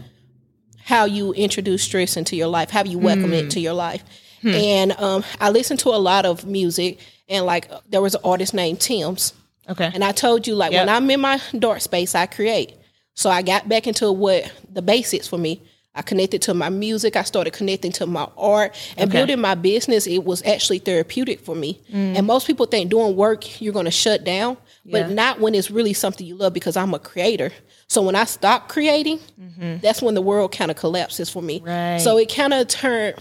how 0.86 1.04
you 1.04 1.34
introduce 1.34 1.84
stress 1.84 2.16
into 2.16 2.38
your 2.38 2.48
life, 2.48 2.70
how 2.70 2.86
you 2.86 2.98
welcome 3.00 3.34
it 3.34 3.50
to 3.52 3.60
your 3.60 3.74
life. 3.74 4.04
Hmm. 4.46 4.54
And 4.54 4.92
um, 5.00 5.24
I 5.40 5.50
listened 5.50 5.80
to 5.82 5.90
a 5.90 5.98
lot 5.98 6.26
of 6.26 6.46
music, 6.46 7.00
and 7.28 7.46
like 7.46 7.70
there 7.90 8.02
was 8.02 8.14
an 8.14 8.22
artist 8.24 8.54
named 8.54 8.80
Tim's, 8.80 9.34
Okay. 9.68 9.90
and 9.92 10.04
I 10.04 10.12
told 10.12 10.46
you 10.46 10.54
like 10.54 10.72
when 10.72 10.88
I'm 10.88 11.10
in 11.10 11.20
my 11.20 11.42
dark 11.58 11.82
space, 11.82 12.14
I 12.14 12.28
create. 12.28 12.76
So 13.16 13.30
I 13.30 13.42
got 13.42 13.68
back 13.68 13.88
into 13.88 14.12
what 14.12 14.52
the 14.72 14.82
basics 14.84 15.28
for 15.28 15.40
me. 15.40 15.62
I 15.98 16.02
connected 16.02 16.42
to 16.44 16.54
my 16.54 16.70
music. 16.70 17.16
I 17.16 17.24
started 17.24 17.54
connecting 17.54 17.94
to 17.94 18.06
my 18.06 18.28
art 18.38 18.76
and 18.98 19.10
Okay. 19.10 19.18
building 19.20 19.40
my 19.40 19.56
business. 19.56 20.06
It 20.06 20.26
was 20.26 20.44
actually 20.44 20.80
therapeutic 20.80 21.40
for 21.40 21.56
me. 21.56 21.80
Mm. 21.92 22.18
And 22.18 22.28
most 22.28 22.46
people 22.46 22.66
think 22.66 22.92
doing 22.92 23.16
work, 23.16 23.62
you're 23.62 23.72
going 23.74 23.86
to 23.86 23.92
shut 23.92 24.26
down, 24.26 24.58
but 24.86 25.10
not 25.10 25.40
when 25.40 25.56
it's 25.56 25.72
really 25.72 25.94
something 25.94 26.28
you 26.28 26.36
love 26.36 26.54
because 26.54 26.76
I'm 26.76 26.94
a 26.94 27.00
creator. 27.00 27.52
So 27.88 28.02
when 28.02 28.16
I 28.16 28.26
stopped 28.26 28.68
creating, 28.68 29.20
mm-hmm. 29.40 29.78
that's 29.82 30.02
when 30.02 30.16
the 30.16 30.22
world 30.22 30.52
kind 30.52 30.70
of 30.70 30.76
collapses 30.76 31.30
for 31.30 31.42
me. 31.42 31.62
Right. 31.64 32.00
So 32.00 32.18
it 32.18 32.28
kind 32.28 32.54
of 32.54 32.68
turned 32.68 33.16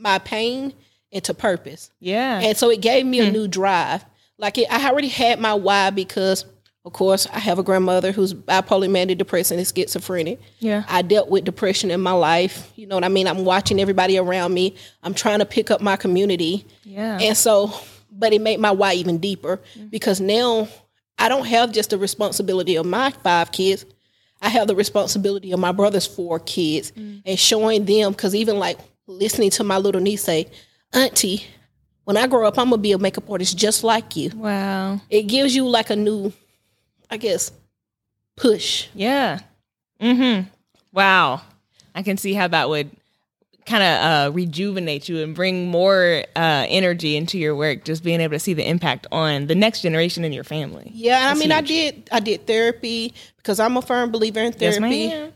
my 0.00 0.18
pain 0.18 0.72
into 1.12 1.34
purpose. 1.34 1.90
Yeah. 2.00 2.40
And 2.40 2.56
so 2.56 2.70
it 2.70 2.80
gave 2.80 3.04
me 3.06 3.20
a 3.20 3.26
hmm. 3.26 3.32
new 3.32 3.48
drive. 3.48 4.04
Like 4.38 4.58
it, 4.58 4.66
I 4.70 4.88
already 4.88 5.08
had 5.08 5.40
my 5.40 5.54
why 5.54 5.90
because, 5.90 6.44
of 6.84 6.92
course, 6.92 7.26
I 7.26 7.38
have 7.38 7.58
a 7.58 7.62
grandmother 7.62 8.12
who's 8.12 8.32
bipolar, 8.32 8.90
manic 8.90 9.18
depressive, 9.18 9.58
and 9.58 9.66
schizophrenic. 9.66 10.40
Yeah. 10.60 10.84
I 10.88 11.02
dealt 11.02 11.28
with 11.28 11.44
depression 11.44 11.90
in 11.90 12.00
my 12.00 12.12
life. 12.12 12.72
You 12.76 12.86
know 12.86 12.96
what 12.96 13.04
I 13.04 13.08
mean? 13.08 13.26
I'm 13.26 13.44
watching 13.44 13.80
everybody 13.80 14.18
around 14.18 14.54
me. 14.54 14.76
I'm 15.02 15.14
trying 15.14 15.40
to 15.40 15.44
pick 15.44 15.70
up 15.70 15.80
my 15.80 15.96
community. 15.96 16.64
Yeah. 16.84 17.18
And 17.20 17.36
so, 17.36 17.72
but 18.10 18.32
it 18.32 18.40
made 18.40 18.60
my 18.60 18.70
why 18.70 18.94
even 18.94 19.18
deeper 19.18 19.58
mm-hmm. 19.74 19.88
because 19.88 20.20
now 20.20 20.68
I 21.18 21.28
don't 21.28 21.46
have 21.46 21.72
just 21.72 21.90
the 21.90 21.98
responsibility 21.98 22.76
of 22.76 22.86
my 22.86 23.10
five 23.10 23.52
kids. 23.52 23.84
I 24.40 24.48
have 24.48 24.68
the 24.68 24.74
responsibility 24.74 25.52
of 25.52 25.60
my 25.60 25.72
brother's 25.72 26.06
four 26.06 26.38
kids 26.38 26.92
mm. 26.92 27.20
and 27.26 27.38
showing 27.38 27.84
them 27.84 28.12
because 28.12 28.34
even 28.34 28.58
like 28.58 28.78
listening 29.10 29.50
to 29.50 29.64
my 29.64 29.78
little 29.78 30.00
niece 30.00 30.22
say, 30.24 30.46
Auntie, 30.92 31.44
when 32.04 32.16
I 32.16 32.26
grow 32.26 32.46
up, 32.46 32.58
I'm 32.58 32.70
gonna 32.70 32.82
be 32.82 32.92
a 32.92 32.98
makeup 32.98 33.28
artist 33.30 33.56
just 33.56 33.84
like 33.84 34.16
you. 34.16 34.30
wow. 34.34 35.00
It 35.10 35.22
gives 35.24 35.54
you 35.54 35.68
like 35.68 35.90
a 35.90 35.96
new, 35.96 36.32
I 37.10 37.16
guess, 37.16 37.52
push. 38.36 38.88
Yeah. 38.94 39.40
Mm-hmm. 40.00 40.48
Wow. 40.92 41.42
I 41.94 42.02
can 42.02 42.16
see 42.16 42.32
how 42.32 42.48
that 42.48 42.68
would 42.68 42.90
kind 43.66 43.82
of 43.82 44.04
uh, 44.04 44.32
rejuvenate 44.34 45.08
you 45.08 45.22
and 45.22 45.34
bring 45.34 45.68
more 45.68 46.24
uh, 46.34 46.66
energy 46.68 47.16
into 47.16 47.38
your 47.38 47.54
work. 47.54 47.84
Just 47.84 48.02
being 48.02 48.20
able 48.20 48.32
to 48.32 48.38
see 48.38 48.54
the 48.54 48.66
impact 48.68 49.06
on 49.12 49.46
the 49.46 49.54
next 49.54 49.82
generation 49.82 50.24
in 50.24 50.32
your 50.32 50.44
family. 50.44 50.90
Yeah, 50.94 51.18
I 51.18 51.20
That's 51.28 51.40
mean, 51.40 51.52
I 51.52 51.60
did, 51.60 52.08
I 52.10 52.20
did 52.20 52.46
therapy 52.46 53.14
because 53.36 53.60
I'm 53.60 53.76
a 53.76 53.82
firm 53.82 54.10
believer 54.10 54.40
in 54.40 54.52
therapy, 54.52 54.80
ma'am. 55.08 55.32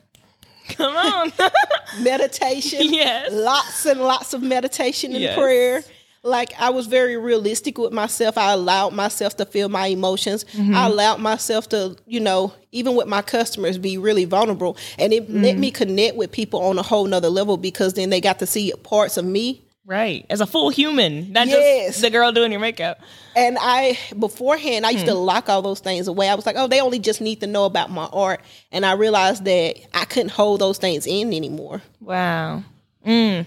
Come 0.76 0.96
on. 0.96 1.32
meditation. 2.02 2.92
Yes. 2.92 3.30
lots 3.32 3.86
and 3.86 4.00
lots 4.00 4.34
of 4.34 4.42
meditation 4.42 5.12
and 5.12 5.20
Yes. 5.22 5.36
prayer. 5.38 5.84
Like 6.26 6.54
I 6.58 6.70
was 6.70 6.86
very 6.86 7.18
realistic 7.18 7.76
with 7.76 7.92
myself. 7.92 8.38
I 8.38 8.52
allowed 8.52 8.94
myself 8.94 9.36
to 9.36 9.44
feel 9.44 9.68
my 9.68 9.88
emotions. 9.88 10.44
Mm-hmm. 10.54 10.74
I 10.74 10.86
allowed 10.86 11.20
myself 11.20 11.68
to, 11.70 11.96
you 12.06 12.18
know, 12.18 12.54
even 12.72 12.96
with 12.96 13.06
my 13.08 13.20
customers, 13.20 13.76
be 13.76 13.98
really 13.98 14.24
vulnerable. 14.24 14.78
And 14.98 15.12
it 15.12 15.24
Mm-hmm. 15.28 15.42
let 15.42 15.58
me 15.58 15.70
connect 15.70 16.16
with 16.16 16.32
people 16.32 16.62
on 16.62 16.78
a 16.78 16.82
whole 16.82 17.04
nother 17.06 17.28
level 17.28 17.58
because 17.58 17.92
then 17.92 18.08
they 18.08 18.22
got 18.22 18.38
to 18.38 18.46
see 18.46 18.72
parts 18.82 19.18
of 19.18 19.26
me. 19.26 19.60
Right. 19.86 20.24
As 20.30 20.40
a 20.40 20.46
full 20.46 20.70
human, 20.70 21.32
not 21.32 21.46
Yes. 21.48 21.88
just 21.88 22.00
the 22.02 22.10
girl 22.10 22.32
doing 22.32 22.50
your 22.52 22.60
makeup. 22.60 23.00
And 23.36 23.58
I 23.60 23.98
beforehand 24.18 24.86
I 24.86 24.90
used 24.90 25.04
Hmm. 25.04 25.10
to 25.10 25.14
lock 25.14 25.48
all 25.48 25.62
those 25.62 25.80
things 25.80 26.08
away. 26.08 26.28
I 26.28 26.34
was 26.34 26.46
like, 26.46 26.56
oh, 26.58 26.66
they 26.66 26.80
only 26.80 26.98
just 26.98 27.20
need 27.20 27.40
to 27.40 27.46
know 27.46 27.64
about 27.64 27.90
my 27.90 28.06
art. 28.12 28.40
And 28.72 28.86
I 28.86 28.92
realized 28.92 29.44
that 29.44 29.76
I 29.92 30.04
couldn't 30.04 30.30
hold 30.30 30.60
those 30.60 30.78
things 30.78 31.06
in 31.06 31.32
anymore. 31.32 31.82
Wow. 32.00 32.62
Mm. 33.06 33.46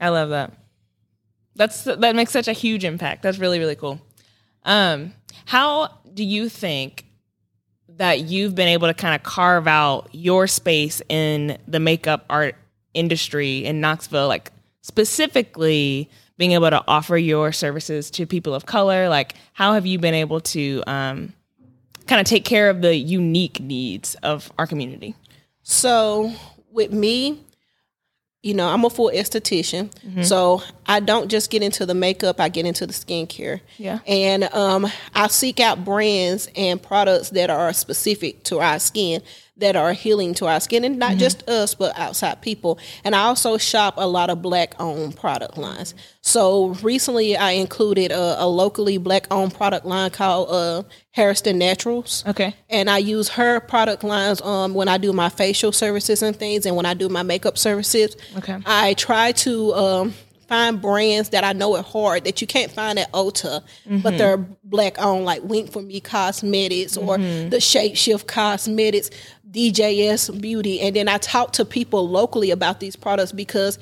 I 0.00 0.08
love 0.10 0.30
that. 0.30 0.52
That's 1.56 1.82
that 1.84 2.14
makes 2.16 2.30
such 2.32 2.48
a 2.48 2.52
huge 2.52 2.84
impact. 2.84 3.22
That's 3.22 3.38
really 3.38 3.58
really 3.58 3.76
cool. 3.76 4.00
Um, 4.64 5.12
how 5.46 5.88
do 6.14 6.22
you 6.24 6.48
think 6.48 7.06
that 7.88 8.20
you've 8.20 8.54
been 8.54 8.68
able 8.68 8.86
to 8.88 8.94
kind 8.94 9.14
of 9.14 9.22
carve 9.22 9.66
out 9.66 10.08
your 10.12 10.46
space 10.46 11.02
in 11.08 11.58
the 11.66 11.80
makeup 11.80 12.24
art 12.30 12.54
industry 12.94 13.64
in 13.64 13.80
Knoxville, 13.80 14.28
like 14.28 14.51
specifically 14.82 16.10
being 16.36 16.52
able 16.52 16.70
to 16.70 16.82
offer 16.86 17.16
your 17.16 17.52
services 17.52 18.10
to 18.10 18.26
people 18.26 18.54
of 18.54 18.66
color? 18.66 19.08
Like, 19.08 19.34
how 19.52 19.74
have 19.74 19.86
you 19.86 19.98
been 19.98 20.14
able 20.14 20.40
to 20.40 20.82
um, 20.86 21.32
kind 22.06 22.20
of 22.20 22.26
take 22.26 22.44
care 22.44 22.68
of 22.68 22.82
the 22.82 22.94
unique 22.94 23.60
needs 23.60 24.14
of 24.16 24.52
our 24.58 24.66
community? 24.66 25.14
So 25.62 26.32
with 26.70 26.92
me, 26.92 27.40
you 28.42 28.54
know, 28.54 28.68
I'm 28.68 28.84
a 28.84 28.90
full 28.90 29.10
esthetician. 29.14 29.90
Mm-hmm. 30.04 30.22
So 30.22 30.62
I 30.86 30.98
don't 31.00 31.28
just 31.28 31.50
get 31.50 31.62
into 31.62 31.86
the 31.86 31.94
makeup, 31.94 32.40
I 32.40 32.48
get 32.48 32.66
into 32.66 32.86
the 32.86 32.92
skincare. 32.92 33.60
Yeah. 33.78 34.00
And 34.06 34.44
um, 34.52 34.88
I 35.14 35.28
seek 35.28 35.60
out 35.60 35.84
brands 35.84 36.48
and 36.56 36.82
products 36.82 37.30
that 37.30 37.50
are 37.50 37.72
specific 37.72 38.42
to 38.44 38.58
our 38.58 38.80
skin, 38.80 39.22
that 39.58 39.76
are 39.76 39.92
healing 39.92 40.32
to 40.34 40.46
our 40.46 40.58
skin, 40.60 40.82
and 40.84 40.98
not 40.98 41.10
Mm-hmm. 41.10 41.18
just 41.18 41.48
us, 41.48 41.74
but 41.74 41.96
outside 41.98 42.40
people. 42.40 42.78
And 43.04 43.14
I 43.14 43.24
also 43.24 43.58
shop 43.58 43.94
a 43.98 44.06
lot 44.08 44.30
of 44.30 44.40
black 44.40 44.74
owned 44.80 45.14
product 45.16 45.58
lines. 45.58 45.94
So 46.22 46.68
recently 46.82 47.36
I 47.36 47.52
included 47.52 48.12
a, 48.12 48.42
a 48.42 48.46
locally 48.46 48.96
black 48.96 49.26
owned 49.30 49.54
product 49.54 49.84
line 49.84 50.10
called 50.10 50.48
uh, 50.50 50.82
Harrison 51.10 51.58
Naturals 51.58 52.24
Okay. 52.26 52.54
and 52.70 52.88
I 52.88 52.98
use 52.98 53.28
her 53.30 53.60
product 53.60 54.02
lines 54.04 54.40
um, 54.40 54.72
when 54.72 54.88
I 54.88 54.96
do 54.96 55.12
my 55.12 55.28
facial 55.28 55.72
services 55.72 56.22
and 56.22 56.34
things, 56.34 56.64
and 56.64 56.74
when 56.74 56.86
I 56.86 56.94
do 56.94 57.08
my 57.10 57.22
makeup 57.22 57.58
services. 57.58 58.16
Okay. 58.38 58.56
I 58.64 58.94
try 58.94 59.32
to 59.32 59.74
um, 59.74 60.14
find 60.48 60.80
brands 60.80 61.30
that 61.30 61.44
I 61.44 61.52
know 61.52 61.76
are 61.76 61.82
hard 61.82 62.24
that 62.24 62.40
you 62.40 62.46
can't 62.46 62.70
find 62.72 62.98
at 62.98 63.10
Ulta, 63.12 63.62
but 64.02 64.16
they're 64.16 64.38
black 64.64 64.98
owned, 65.00 65.24
like 65.24 65.42
Wink 65.42 65.70
for 65.72 65.82
Me 65.82 66.00
Cosmetics 66.00 66.96
or 66.96 67.18
the 67.18 67.56
Shapeshift 67.58 68.26
Cosmetics, 68.26 69.10
DJS 69.52 70.40
Beauty, 70.40 70.80
and 70.80 70.96
then 70.96 71.08
I 71.08 71.18
talk 71.18 71.52
to 71.54 71.64
people 71.64 72.08
locally 72.08 72.50
about 72.50 72.80
these 72.80 72.96
products 72.96 73.32
because 73.32 73.78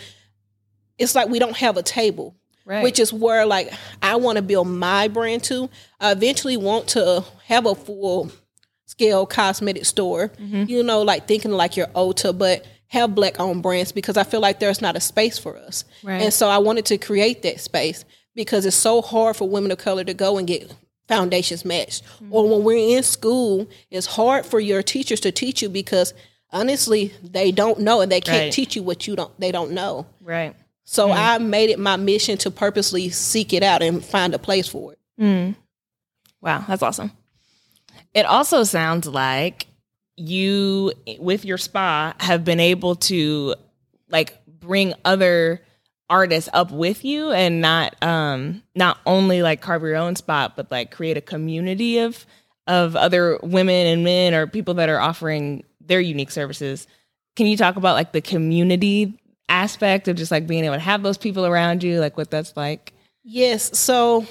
it's 0.98 1.14
like 1.14 1.28
we 1.28 1.38
don't 1.38 1.56
have 1.56 1.76
a 1.76 1.82
table 1.82 2.36
Right. 2.66 2.84
which 2.84 3.00
is 3.00 3.12
where 3.12 3.46
like 3.46 3.72
I 4.02 4.16
want 4.16 4.36
to 4.36 4.42
build 4.42 4.68
my 4.68 5.08
brand 5.08 5.42
to. 5.44 5.68
I 5.98 6.12
eventually 6.12 6.56
want 6.56 6.88
to 6.88 7.24
have 7.46 7.66
a 7.66 7.74
full 7.74 8.30
scale 8.86 9.26
cosmetic 9.26 9.84
store. 9.86 10.28
Mm-hmm. 10.28 10.64
You 10.68 10.82
know, 10.84 11.02
like 11.02 11.26
thinking 11.26 11.50
like 11.52 11.76
your 11.76 11.86
Ulta, 11.88 12.36
but 12.36 12.64
have 12.88 13.14
black 13.14 13.40
owned 13.40 13.62
brands 13.62 13.92
because 13.92 14.16
I 14.16 14.24
feel 14.24 14.40
like 14.40 14.60
there's 14.60 14.80
not 14.80 14.94
a 14.96 15.00
space 15.00 15.38
for 15.38 15.56
us. 15.56 15.84
Right. 16.04 16.22
And 16.22 16.32
so 16.34 16.48
I 16.48 16.58
wanted 16.58 16.84
to 16.86 16.98
create 16.98 17.42
that 17.42 17.60
space 17.60 18.04
because 18.36 18.66
it's 18.66 18.76
so 18.76 19.00
hard 19.00 19.36
for 19.36 19.48
women 19.48 19.70
of 19.72 19.78
color 19.78 20.04
to 20.04 20.14
go 20.14 20.38
and 20.38 20.46
get 20.46 20.72
foundations 21.10 21.64
matched. 21.64 22.04
Mm-hmm. 22.04 22.34
Or 22.34 22.48
when 22.48 22.64
we're 22.64 22.96
in 22.96 23.02
school, 23.02 23.68
it's 23.90 24.06
hard 24.06 24.46
for 24.46 24.60
your 24.60 24.82
teachers 24.82 25.20
to 25.20 25.32
teach 25.32 25.60
you 25.62 25.68
because 25.68 26.14
honestly, 26.52 27.12
they 27.22 27.50
don't 27.52 27.80
know 27.80 28.00
and 28.00 28.10
they 28.10 28.20
can't 28.20 28.44
Right. 28.44 28.52
teach 28.52 28.76
you 28.76 28.82
what 28.82 29.06
you 29.06 29.16
don't 29.16 29.32
they 29.40 29.52
don't 29.52 29.72
know. 29.72 30.06
Right. 30.22 30.54
So 30.84 31.12
I 31.12 31.38
made 31.38 31.70
it 31.70 31.78
my 31.78 31.96
mission 31.96 32.36
to 32.38 32.50
purposely 32.50 33.10
seek 33.10 33.52
it 33.52 33.62
out 33.62 33.80
and 33.82 34.04
find 34.04 34.34
a 34.34 34.38
place 34.38 34.66
for 34.66 34.92
it. 34.94 34.98
Mm. 35.20 35.54
Wow, 36.40 36.64
that's 36.66 36.82
awesome. 36.82 37.12
It 38.12 38.26
also 38.26 38.64
sounds 38.64 39.06
like 39.06 39.66
you, 40.16 40.92
with 41.20 41.44
your 41.44 41.58
spa, 41.58 42.14
have 42.18 42.44
been 42.44 42.58
able 42.58 42.96
to 42.96 43.54
like 44.08 44.36
bring 44.46 44.94
other 45.04 45.60
artists 46.10 46.50
up 46.52 46.70
with 46.72 47.04
you 47.04 47.30
and 47.30 47.60
not 47.62 47.94
um 48.02 48.62
not 48.74 48.98
only 49.06 49.42
like 49.42 49.60
carve 49.62 49.82
your 49.82 49.96
own 49.96 50.16
spot 50.16 50.56
but 50.56 50.70
like 50.70 50.90
create 50.90 51.16
a 51.16 51.20
community 51.22 51.98
of 52.00 52.26
of 52.66 52.96
other 52.96 53.38
women 53.42 53.86
and 53.86 54.04
men 54.04 54.34
or 54.34 54.46
people 54.46 54.74
that 54.74 54.88
are 54.90 55.00
offering 55.00 55.64
their 55.80 56.00
unique 56.00 56.30
services 56.30 56.86
can 57.36 57.46
you 57.46 57.56
talk 57.56 57.76
about 57.76 57.94
like 57.94 58.12
the 58.12 58.20
community 58.20 59.16
aspect 59.48 60.08
of 60.08 60.16
just 60.16 60.30
like 60.30 60.46
being 60.46 60.64
able 60.64 60.74
to 60.74 60.80
have 60.80 61.02
those 61.02 61.16
people 61.16 61.46
around 61.46 61.82
you 61.82 62.00
like 62.00 62.16
what 62.18 62.30
that's 62.30 62.56
like 62.56 62.92
Yes. 63.22 63.78
So 63.78 64.26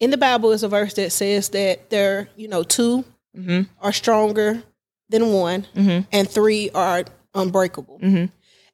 in 0.00 0.10
the 0.10 0.16
Bible 0.16 0.52
is 0.52 0.62
a 0.62 0.68
verse 0.68 0.94
that 0.94 1.12
says 1.12 1.50
that 1.50 1.90
there, 1.90 2.28
you 2.36 2.48
know, 2.48 2.62
2 2.62 3.04
Mhm. 3.38 3.68
are 3.80 3.92
stronger 3.92 4.62
than 5.10 5.32
one, 5.32 5.66
Mhm. 5.76 6.06
and 6.12 6.28
three 6.28 6.70
are 6.70 7.04
unbreakable. 7.34 7.98
Mhm. 8.02 8.30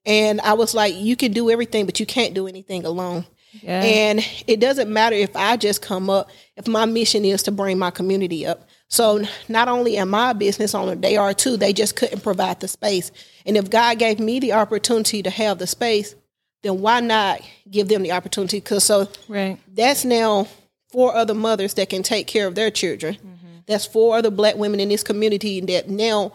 And 0.06 0.40
I 0.40 0.54
was 0.54 0.74
like, 0.74 0.94
you 0.94 1.16
can 1.16 1.32
do 1.32 1.50
everything, 1.50 1.86
but 1.86 2.00
you 2.00 2.06
can't 2.06 2.34
do 2.34 2.46
anything 2.46 2.84
alone. 2.84 3.26
yeah 3.52 3.82
And 3.82 4.26
it 4.46 4.60
doesn't 4.60 4.90
matter 4.90 5.16
if 5.16 5.34
I 5.36 5.56
just 5.56 5.82
come 5.82 6.08
up, 6.08 6.30
if 6.56 6.66
my 6.66 6.86
mission 6.86 7.24
is 7.24 7.42
to 7.44 7.52
bring 7.52 7.78
my 7.78 7.90
community 7.90 8.46
up. 8.46 8.68
So 8.88 9.22
not 9.48 9.68
only 9.68 9.98
am 9.98 10.14
I 10.14 10.30
a 10.30 10.34
business 10.34 10.74
owner, 10.74 10.94
they 10.94 11.16
are 11.16 11.34
too. 11.34 11.56
They 11.56 11.72
just 11.72 11.94
couldn't 11.94 12.22
provide 12.22 12.60
the 12.60 12.68
space. 12.68 13.10
And 13.44 13.56
if 13.56 13.68
God 13.68 13.98
gave 13.98 14.18
me 14.18 14.40
the 14.40 14.54
opportunity 14.54 15.22
to 15.22 15.30
have 15.30 15.58
the 15.58 15.66
space, 15.66 16.14
then 16.62 16.80
why 16.80 17.00
not 17.00 17.40
give 17.70 17.88
them 17.88 18.02
the 18.02 18.12
opportunity? 18.12 18.58
Because 18.58 18.84
so 18.84 19.08
right 19.28 19.58
that's 19.72 20.04
now 20.04 20.48
four 20.90 21.14
other 21.14 21.34
mothers 21.34 21.74
that 21.74 21.90
can 21.90 22.02
take 22.02 22.26
care 22.26 22.46
of 22.46 22.54
their 22.54 22.70
children. 22.70 23.14
Mm-hmm. 23.14 23.58
That's 23.66 23.86
four 23.86 24.16
other 24.16 24.30
black 24.30 24.56
women 24.56 24.80
in 24.80 24.88
this 24.88 25.02
community 25.02 25.60
that 25.60 25.88
now 25.88 26.32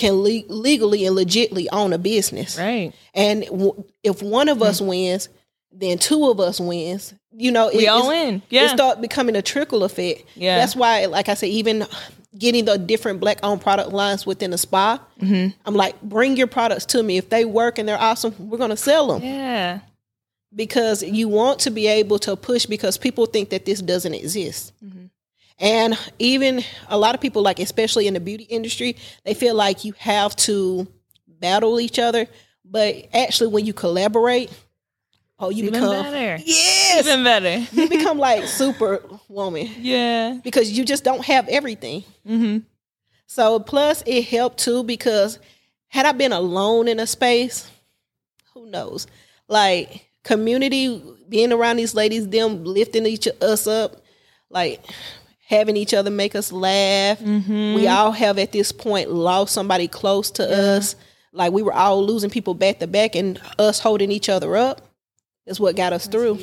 can 0.00 0.14
le- 0.14 0.42
legally 0.48 1.04
and 1.06 1.16
legitly 1.16 1.66
own 1.72 1.92
a 1.92 1.98
business. 1.98 2.58
right 2.58 2.92
And 3.14 3.44
w- 3.44 3.84
if 4.02 4.22
one 4.22 4.48
of 4.48 4.62
us 4.62 4.80
wins, 4.80 5.28
then 5.72 5.98
two 5.98 6.28
of 6.30 6.40
us 6.40 6.58
wins. 6.58 7.14
You 7.32 7.52
know, 7.52 7.70
We 7.72 7.86
all 7.86 8.10
it's- 8.10 8.24
win. 8.26 8.42
Yeah. 8.50 8.64
It 8.64 8.70
start 8.70 9.00
becoming 9.00 9.36
a 9.36 9.42
trickle 9.42 9.84
effect. 9.84 10.24
Yeah. 10.34 10.58
That's 10.58 10.74
why, 10.74 11.06
like 11.06 11.28
I 11.28 11.34
said, 11.34 11.50
even 11.50 11.86
getting 12.36 12.64
the 12.64 12.76
different 12.78 13.20
black 13.20 13.38
owned 13.44 13.60
product 13.60 13.90
lines 13.92 14.26
within 14.26 14.50
the 14.50 14.58
spa. 14.58 14.98
Mm-hmm. 15.20 15.56
I'm 15.66 15.74
like, 15.74 16.00
bring 16.02 16.36
your 16.36 16.46
products 16.48 16.86
to 16.86 17.02
me. 17.02 17.16
If 17.18 17.28
they 17.28 17.44
work 17.44 17.78
and 17.78 17.88
they're 17.88 18.00
awesome, 18.00 18.34
we're 18.38 18.58
gonna 18.58 18.76
sell 18.76 19.06
them 19.08 19.22
Yeah. 19.22 19.80
because 20.54 21.02
you 21.02 21.28
want 21.28 21.60
to 21.60 21.70
be 21.70 21.86
able 21.86 22.18
to 22.20 22.36
push 22.36 22.66
because 22.66 22.98
people 22.98 23.26
think 23.26 23.50
that 23.50 23.64
this 23.64 23.80
doesn't 23.80 24.14
exist. 24.14 24.72
Mm-hmm. 24.84 25.06
And 25.60 25.96
even 26.18 26.62
a 26.88 26.96
lot 26.96 27.14
of 27.14 27.20
people, 27.20 27.42
like 27.42 27.58
especially 27.60 28.06
in 28.06 28.14
the 28.14 28.20
beauty 28.20 28.44
industry, 28.44 28.96
they 29.24 29.34
feel 29.34 29.54
like 29.54 29.84
you 29.84 29.92
have 29.98 30.34
to 30.36 30.88
battle 31.28 31.78
each 31.78 31.98
other. 31.98 32.26
But 32.64 33.08
actually, 33.12 33.48
when 33.48 33.66
you 33.66 33.72
collaborate, 33.74 34.50
oh, 35.38 35.50
you 35.50 35.64
Even 35.64 35.74
become 35.74 36.02
better. 36.02 36.42
yes, 36.44 37.06
Even 37.06 37.24
better. 37.24 37.58
you 37.72 37.88
become 37.90 38.16
like 38.18 38.44
superwoman 38.44 39.68
yeah. 39.78 40.38
because 40.42 40.76
you 40.76 40.84
just 40.84 41.04
don't 41.04 41.24
have 41.26 41.46
everything. 41.48 42.04
Mm-hmm. 42.26 42.58
So 43.26 43.60
plus 43.60 44.02
it 44.06 44.22
helped 44.24 44.58
too 44.58 44.82
because 44.82 45.38
had 45.88 46.06
I 46.06 46.12
been 46.12 46.32
alone 46.32 46.88
in 46.88 46.98
a 47.00 47.06
space, 47.06 47.70
who 48.54 48.66
knows? 48.66 49.06
Like 49.46 50.08
community, 50.24 51.02
being 51.28 51.52
around 51.52 51.76
these 51.76 51.94
ladies, 51.94 52.28
them 52.28 52.64
lifting 52.64 53.04
each 53.06 53.28
us 53.40 53.66
up, 53.66 53.96
like 54.48 54.82
having 55.50 55.76
each 55.76 55.92
other 55.92 56.10
make 56.10 56.34
us 56.34 56.52
laugh. 56.52 57.20
We 57.74 57.88
all 57.88 58.12
have 58.12 58.38
at 58.38 58.52
this 58.52 58.70
point 58.72 59.10
lost 59.10 59.52
somebody 59.52 59.88
close 59.88 60.30
to 60.32 60.44
us. 60.48 60.94
Like 61.32 61.52
we 61.52 61.62
were 61.62 61.72
all 61.74 62.06
losing 62.06 62.30
people 62.30 62.54
back 62.54 62.78
to 62.78 62.86
back, 62.86 63.14
and 63.16 63.38
us 63.58 63.80
holding 63.80 64.10
each 64.12 64.28
other 64.28 64.56
up 64.56 64.80
is 65.46 65.58
what 65.60 65.76
got 65.76 65.92
us 65.92 66.06
through. 66.06 66.38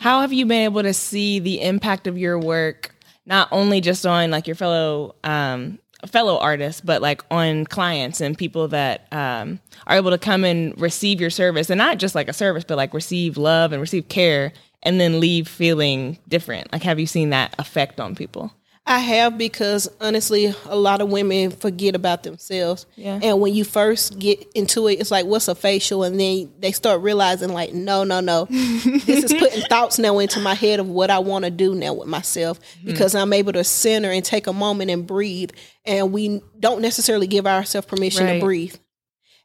How 0.00 0.20
have 0.20 0.32
you 0.32 0.46
been 0.46 0.64
able 0.64 0.82
to 0.82 0.94
see 0.94 1.40
the 1.40 1.60
impact 1.60 2.06
of 2.06 2.16
your 2.16 2.38
work, 2.38 2.94
not 3.26 3.48
only 3.52 3.80
just 3.80 4.06
on 4.06 4.30
like 4.30 4.46
your 4.46 4.56
fellow 4.56 5.14
um, 5.24 5.78
fellow 6.06 6.38
artists, 6.38 6.80
but 6.80 7.02
like 7.02 7.22
on 7.30 7.64
clients 7.66 8.20
and 8.20 8.38
people 8.38 8.68
that 8.68 9.12
um, 9.12 9.60
are 9.86 9.96
able 9.96 10.10
to 10.10 10.18
come 10.18 10.44
and 10.44 10.80
receive 10.80 11.20
your 11.20 11.30
service, 11.30 11.68
and 11.68 11.78
not 11.78 11.98
just 11.98 12.14
like 12.14 12.28
a 12.28 12.32
service, 12.32 12.64
but 12.64 12.76
like 12.76 12.94
receive 12.94 13.36
love 13.36 13.72
and 13.72 13.80
receive 13.80 14.08
care, 14.08 14.52
and 14.82 15.00
then 15.00 15.20
leave 15.20 15.48
feeling 15.48 16.18
different? 16.28 16.72
Like, 16.72 16.82
have 16.82 16.98
you 17.00 17.06
seen 17.06 17.30
that 17.30 17.54
effect 17.58 18.00
on 18.00 18.14
people? 18.14 18.52
I 18.90 19.00
have 19.00 19.36
because 19.36 19.86
honestly, 20.00 20.54
a 20.64 20.74
lot 20.74 21.02
of 21.02 21.10
women 21.10 21.50
forget 21.50 21.94
about 21.94 22.22
themselves. 22.22 22.86
Yeah. 22.96 23.20
And 23.22 23.38
when 23.38 23.52
you 23.52 23.62
first 23.62 24.18
get 24.18 24.50
into 24.54 24.88
it, 24.88 24.94
it's 24.94 25.10
like, 25.10 25.26
what's 25.26 25.46
a 25.46 25.54
facial? 25.54 26.04
And 26.04 26.18
then 26.18 26.50
they 26.58 26.72
start 26.72 27.02
realizing, 27.02 27.50
like, 27.50 27.74
no, 27.74 28.02
no, 28.04 28.20
no. 28.20 28.46
this 28.50 29.24
is 29.24 29.32
putting 29.34 29.60
thoughts 29.64 29.98
now 29.98 30.18
into 30.20 30.40
my 30.40 30.54
head 30.54 30.80
of 30.80 30.88
what 30.88 31.10
I 31.10 31.18
want 31.18 31.44
to 31.44 31.50
do 31.50 31.74
now 31.74 31.92
with 31.92 32.08
myself 32.08 32.60
because 32.82 33.14
I'm 33.14 33.34
able 33.34 33.52
to 33.52 33.62
center 33.64 34.10
and 34.10 34.24
take 34.24 34.46
a 34.46 34.54
moment 34.54 34.90
and 34.90 35.06
breathe. 35.06 35.50
And 35.84 36.10
we 36.10 36.40
don't 36.58 36.80
necessarily 36.80 37.26
give 37.26 37.46
ourselves 37.46 37.86
permission 37.86 38.24
Right. 38.24 38.38
to 38.38 38.40
breathe. 38.40 38.74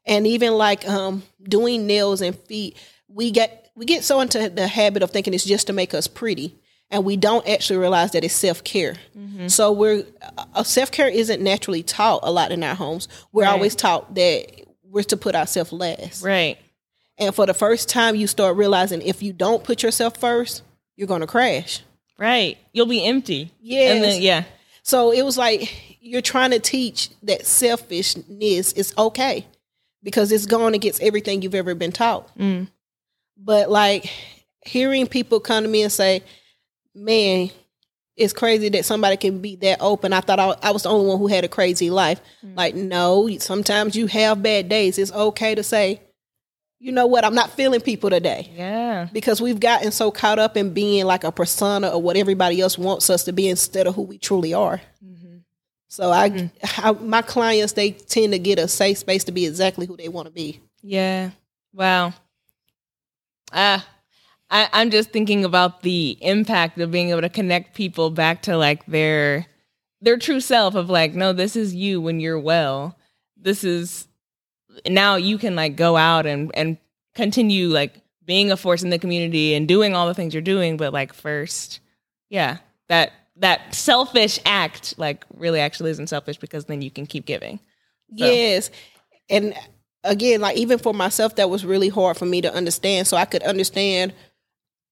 And 0.06 0.26
even 0.26 0.54
like 0.54 0.88
um, 0.88 1.22
doing 1.42 1.86
nails 1.86 2.22
and 2.22 2.34
feet, 2.34 2.78
we 3.08 3.30
get 3.30 3.63
we 3.76 3.84
get 3.86 4.04
so 4.04 4.20
into 4.20 4.48
the 4.48 4.66
habit 4.68 5.02
of 5.02 5.10
thinking 5.10 5.34
it's 5.34 5.44
just 5.44 5.66
to 5.68 5.72
make 5.72 5.94
us 5.94 6.06
pretty, 6.06 6.54
and 6.90 7.04
we 7.04 7.16
don't 7.16 7.46
actually 7.48 7.78
realize 7.78 8.12
that 8.12 8.24
it's 8.24 8.34
self 8.34 8.62
care. 8.64 8.94
So 9.48 9.72
we're 9.72 10.04
uh, 10.54 10.62
self 10.62 10.90
care 10.92 11.08
isn't 11.08 11.42
naturally 11.42 11.82
taught 11.82 12.20
a 12.22 12.30
lot 12.30 12.52
in 12.52 12.62
our 12.62 12.74
homes. 12.74 13.08
We're 13.32 13.44
Right. 13.44 13.52
always 13.52 13.74
taught 13.74 14.14
that 14.14 14.46
we're 14.84 15.02
to 15.04 15.16
put 15.16 15.34
ourselves 15.34 15.72
last. 15.72 16.22
Right. 16.22 16.56
And 17.18 17.34
for 17.34 17.46
the 17.46 17.54
first 17.54 17.88
time, 17.88 18.16
you 18.16 18.26
start 18.26 18.56
realizing 18.56 19.02
if 19.02 19.22
you 19.22 19.32
don't 19.32 19.62
put 19.64 19.82
yourself 19.82 20.16
first, 20.18 20.62
you're 20.96 21.08
going 21.08 21.20
to 21.20 21.26
crash. 21.26 21.80
Right. 22.18 22.58
You'll 22.72 22.86
be 22.86 23.04
empty. 23.04 23.52
Then, 24.00 24.22
yeah. 24.22 24.44
So 24.82 25.10
it 25.12 25.22
was 25.22 25.36
like 25.38 25.98
you're 26.00 26.20
trying 26.22 26.50
to 26.52 26.58
teach 26.60 27.10
that 27.22 27.46
selfishness 27.46 28.72
is 28.72 28.94
okay 28.96 29.46
because 30.02 30.30
it's 30.32 30.46
going 30.46 30.74
against 30.74 31.02
everything 31.02 31.42
you've 31.42 31.54
ever 31.54 31.74
been 31.74 31.92
taught. 31.92 32.28
But 33.36 33.70
like 33.70 34.10
hearing 34.62 35.06
people 35.06 35.40
come 35.40 35.64
to 35.64 35.68
me 35.68 35.82
and 35.82 35.92
say, 35.92 36.22
man, 36.94 37.50
it's 38.16 38.32
crazy 38.32 38.68
that 38.70 38.84
somebody 38.84 39.16
can 39.16 39.40
be 39.40 39.56
that 39.56 39.80
open. 39.80 40.12
I 40.12 40.20
thought 40.20 40.38
I, 40.38 40.54
I 40.62 40.70
was 40.70 40.84
the 40.84 40.88
only 40.90 41.08
one 41.08 41.18
who 41.18 41.26
had 41.26 41.44
a 41.44 41.48
crazy 41.48 41.90
life. 41.90 42.20
Mm. 42.44 42.56
Like, 42.56 42.74
no, 42.74 43.28
sometimes 43.38 43.96
you 43.96 44.06
have 44.06 44.42
bad 44.42 44.68
days. 44.68 44.98
It's 44.98 45.12
okay 45.12 45.54
to 45.54 45.62
say, 45.62 46.00
you 46.78 46.92
know 46.92 47.06
what, 47.06 47.24
I'm 47.24 47.34
not 47.34 47.50
feeling 47.52 47.80
people 47.80 48.10
today 48.10 48.50
Yeah. 48.54 49.08
because 49.10 49.40
we've 49.40 49.58
gotten 49.58 49.90
so 49.90 50.10
caught 50.10 50.38
up 50.38 50.56
in 50.56 50.74
being 50.74 51.06
like 51.06 51.24
a 51.24 51.32
persona 51.32 51.88
or 51.88 52.02
what 52.02 52.16
everybody 52.16 52.60
else 52.60 52.76
wants 52.76 53.08
us 53.08 53.24
to 53.24 53.32
be 53.32 53.48
instead 53.48 53.86
of 53.86 53.94
who 53.94 54.02
we 54.02 54.18
truly 54.18 54.52
are. 54.52 54.82
Mm-hmm. 55.02 55.36
So 55.88 56.10
I, 56.10 56.30
mm-hmm. 56.30 56.86
I, 56.86 56.92
my 56.92 57.22
clients, 57.22 57.72
they 57.72 57.92
tend 57.92 58.32
to 58.34 58.38
get 58.38 58.58
a 58.58 58.68
safe 58.68 58.98
space 58.98 59.24
to 59.24 59.32
be 59.32 59.46
exactly 59.46 59.86
who 59.86 59.96
they 59.96 60.08
want 60.08 60.26
to 60.26 60.32
be. 60.32 60.60
Yeah. 60.82 61.30
Wow. 61.72 62.12
Ah, 63.54 63.86
I, 64.50 64.68
I'm 64.72 64.90
just 64.90 65.10
thinking 65.10 65.44
about 65.44 65.82
the 65.82 66.18
impact 66.20 66.78
of 66.80 66.90
being 66.90 67.10
able 67.10 67.20
to 67.22 67.28
connect 67.28 67.74
people 67.74 68.10
back 68.10 68.42
to 68.42 68.56
like 68.56 68.84
their 68.86 69.46
their 70.00 70.18
true 70.18 70.40
self 70.40 70.74
of 70.74 70.90
like, 70.90 71.14
no, 71.14 71.32
this 71.32 71.56
is 71.56 71.74
you 71.74 72.00
when 72.00 72.20
you're 72.20 72.38
well. 72.38 72.98
This 73.40 73.64
is 73.64 74.06
now 74.88 75.16
you 75.16 75.38
can 75.38 75.54
like 75.56 75.76
go 75.76 75.96
out 75.96 76.26
and 76.26 76.50
and 76.54 76.76
continue 77.14 77.68
like 77.68 77.94
being 78.24 78.50
a 78.50 78.56
force 78.56 78.82
in 78.82 78.90
the 78.90 78.98
community 78.98 79.54
and 79.54 79.68
doing 79.68 79.94
all 79.94 80.06
the 80.08 80.14
things 80.14 80.34
you're 80.34 80.42
doing, 80.42 80.76
but 80.76 80.92
like 80.92 81.12
first, 81.12 81.80
yeah, 82.28 82.58
that 82.88 83.12
that 83.36 83.74
selfish 83.74 84.38
act 84.46 84.94
like 84.98 85.24
really 85.36 85.60
actually 85.60 85.90
isn't 85.90 86.08
selfish 86.08 86.38
because 86.38 86.64
then 86.66 86.82
you 86.82 86.90
can 86.90 87.06
keep 87.06 87.24
giving. 87.26 87.58
So- 88.16 88.26
Yes. 88.26 88.70
And 89.30 89.54
again, 90.04 90.40
like 90.40 90.56
even 90.56 90.78
for 90.78 90.94
myself, 90.94 91.36
that 91.36 91.50
was 91.50 91.64
really 91.64 91.88
hard 91.88 92.16
for 92.16 92.26
me 92.26 92.40
to 92.42 92.54
understand. 92.54 93.06
So 93.06 93.16
I 93.16 93.24
could 93.24 93.42
understand 93.42 94.12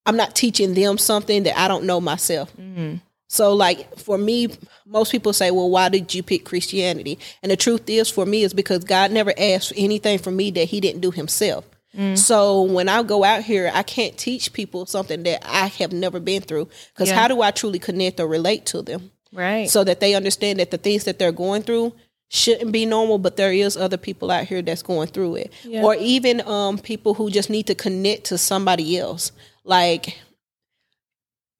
I'm 0.04 0.16
not 0.16 0.34
teaching 0.34 0.74
them 0.74 0.98
something 0.98 1.44
that 1.44 1.58
I 1.58 1.68
don't 1.68 1.84
know 1.84 2.00
myself. 2.00 2.52
Mm-hmm. 2.56 2.96
So 3.28 3.54
like 3.54 3.96
for 3.98 4.18
me, 4.18 4.48
most 4.84 5.12
people 5.12 5.32
say, 5.32 5.50
well, 5.50 5.70
why 5.70 5.88
did 5.88 6.12
you 6.12 6.22
pick 6.22 6.44
Christianity? 6.44 7.18
And 7.42 7.52
the 7.52 7.56
truth 7.56 7.88
is 7.88 8.10
for 8.10 8.26
me 8.26 8.42
is 8.42 8.52
because 8.52 8.84
God 8.84 9.10
never 9.10 9.32
asked 9.38 9.68
for 9.68 9.74
anything 9.78 10.18
from 10.18 10.36
me 10.36 10.50
that 10.52 10.64
he 10.64 10.80
didn't 10.80 11.00
do 11.00 11.10
himself. 11.10 11.64
Mm. 11.96 12.18
So 12.18 12.62
when 12.62 12.88
I 12.88 13.02
go 13.02 13.22
out 13.22 13.42
here, 13.42 13.70
I 13.72 13.82
can't 13.82 14.16
teach 14.18 14.52
people 14.52 14.86
something 14.86 15.22
that 15.22 15.46
I 15.46 15.68
have 15.68 15.92
never 15.92 16.20
been 16.20 16.42
through. 16.42 16.68
Because 16.92 17.10
Yeah. 17.10 17.14
how 17.14 17.28
do 17.28 17.42
I 17.42 17.50
truly 17.52 17.78
connect 17.78 18.18
or 18.18 18.26
relate 18.26 18.66
to 18.66 18.82
them? 18.82 19.12
Right. 19.34 19.70
so 19.70 19.82
that 19.84 20.00
they 20.00 20.12
understand 20.12 20.58
that 20.58 20.70
the 20.70 20.76
things 20.76 21.04
that 21.04 21.18
they're 21.18 21.32
going 21.32 21.62
through 21.62 21.94
shouldn't 22.34 22.72
be 22.72 22.86
normal 22.86 23.18
but 23.18 23.36
there 23.36 23.52
is 23.52 23.76
other 23.76 23.98
people 23.98 24.30
out 24.30 24.44
here 24.46 24.62
that's 24.62 24.82
going 24.82 25.06
through 25.06 25.34
it 25.36 25.52
Yeah. 25.64 25.82
or 25.84 25.94
even 25.96 26.40
um, 26.48 26.78
people 26.78 27.12
who 27.12 27.28
just 27.30 27.50
need 27.50 27.66
to 27.66 27.74
connect 27.74 28.24
to 28.24 28.38
somebody 28.38 28.96
else 28.98 29.32
like 29.64 30.18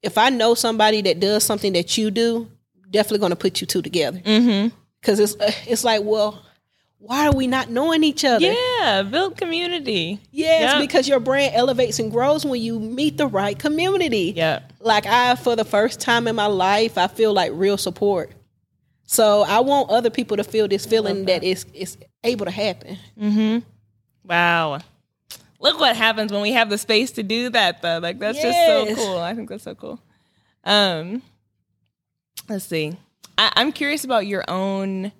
if 0.01 0.17
i 0.17 0.29
know 0.29 0.55
somebody 0.55 1.01
that 1.03 1.19
does 1.19 1.43
something 1.43 1.73
that 1.73 1.95
you 1.97 2.09
do 2.11 2.49
definitely 2.89 3.19
going 3.19 3.29
to 3.29 3.35
put 3.35 3.61
you 3.61 3.67
two 3.67 3.83
together 3.83 4.17
mm-hmm. 4.19 4.75
because 4.99 5.19
it's 5.19 5.35
uh, 5.35 5.51
it's 5.67 5.83
like 5.83 6.01
well 6.03 6.43
why 6.97 7.27
are 7.27 7.33
we 7.35 7.45
not 7.47 7.69
knowing 7.69 8.01
each 8.03 8.23
other 8.25 8.45
Yeah, 8.79 9.03
build 9.03 9.35
community. 9.37 10.19
yes 10.31 10.71
Yep. 10.73 10.81
because 10.81 11.07
your 11.07 11.19
brand 11.19 11.53
elevates 11.53 11.99
and 11.99 12.09
grows 12.11 12.45
when 12.45 12.61
you 12.61 12.79
meet 12.79 13.17
the 13.17 13.27
right 13.27 13.59
community 13.59 14.33
Yeah. 14.35 14.61
like 14.79 15.05
I 15.05 15.35
for 15.35 15.55
the 15.55 15.65
first 15.65 15.99
time 15.99 16.27
in 16.27 16.35
my 16.35 16.47
life 16.47 16.97
I 16.97 17.07
feel 17.07 17.31
like 17.33 17.51
real 17.53 17.77
support. 17.77 18.31
So 19.05 19.43
I 19.43 19.59
want 19.59 19.89
other 19.89 20.09
people 20.09 20.37
to 20.37 20.43
feel 20.43 20.67
this 20.67 20.85
feeling 20.85 21.25
that 21.25 21.43
it's 21.43 21.65
it's 21.73 21.97
able 22.23 22.45
to 22.45 22.51
happen. 22.51 22.97
Wow. 24.23 24.79
Look 25.59 25.79
what 25.79 25.95
happens 25.95 26.31
when 26.31 26.41
we 26.41 26.51
have 26.51 26.69
the 26.69 26.77
space 26.77 27.11
to 27.11 27.23
do 27.23 27.49
that 27.49 27.81
though. 27.81 27.99
Like 27.99 28.19
that's 28.19 28.41
just 28.41 28.57
so 28.65 28.95
cool. 28.95 29.17
I 29.17 29.33
think 29.33 29.49
that's 29.49 29.63
so 29.63 29.75
cool. 29.75 29.99
Um 30.63 31.21
let's 32.49 32.65
see. 32.65 32.97
I, 33.37 33.51
I'm 33.55 33.71
curious 33.71 34.03
about 34.03 34.27
your 34.27 34.43
own 34.47 35.11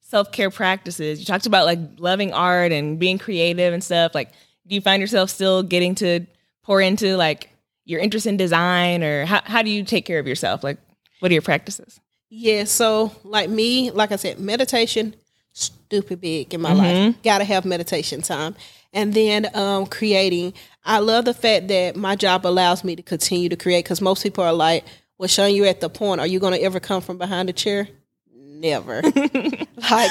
self-care 0.00 0.50
practices. 0.50 1.18
You 1.18 1.26
talked 1.26 1.46
about 1.46 1.66
like 1.66 1.78
loving 1.98 2.32
art 2.32 2.72
and 2.72 2.98
being 2.98 3.18
creative 3.18 3.72
and 3.72 3.82
stuff. 3.82 4.14
Like 4.14 4.32
do 4.66 4.74
you 4.74 4.80
find 4.80 5.00
yourself 5.00 5.30
still 5.30 5.62
getting 5.62 5.94
to 5.96 6.26
pour 6.62 6.80
into 6.80 7.16
like 7.16 7.50
your 7.84 8.00
interest 8.00 8.26
in 8.26 8.36
design 8.36 9.04
or 9.04 9.24
how 9.26 9.42
how 9.44 9.62
do 9.62 9.70
you 9.70 9.84
take 9.84 10.04
care 10.04 10.18
of 10.18 10.26
yourself? 10.26 10.64
Like 10.64 10.78
what 11.20 11.30
are 11.30 11.34
your 11.34 11.42
practices? 11.42 12.00
Yeah, 12.28 12.64
so 12.64 13.12
like 13.24 13.48
me, 13.48 13.90
like 13.90 14.12
I 14.12 14.16
said, 14.16 14.38
meditation 14.40 15.14
stupid 15.52 16.20
big 16.20 16.52
in 16.52 16.60
my 16.60 16.72
life. 16.72 17.14
Got 17.22 17.38
to 17.38 17.44
have 17.44 17.64
meditation 17.64 18.20
time. 18.22 18.54
And 18.92 19.14
then 19.14 19.48
um 19.54 19.86
creating. 19.86 20.52
I 20.84 20.98
love 21.00 21.24
the 21.24 21.34
fact 21.34 21.68
that 21.68 21.96
my 21.96 22.14
job 22.16 22.46
allows 22.46 22.84
me 22.84 22.96
to 22.96 23.02
continue 23.02 23.48
to 23.48 23.56
create 23.56 23.84
cuz 23.84 24.00
most 24.00 24.22
people 24.22 24.44
are 24.44 24.52
like, 24.52 24.84
"Well, 25.18 25.28
Sean, 25.28 25.54
you're 25.54 25.66
at 25.66 25.80
the 25.80 25.88
point. 25.88 26.20
Are 26.20 26.26
you 26.26 26.38
going 26.38 26.52
to 26.54 26.62
ever 26.62 26.80
come 26.80 27.00
from 27.02 27.18
behind 27.18 27.48
a 27.50 27.52
chair?" 27.52 27.88
Never. 28.34 29.02
like 29.90 30.10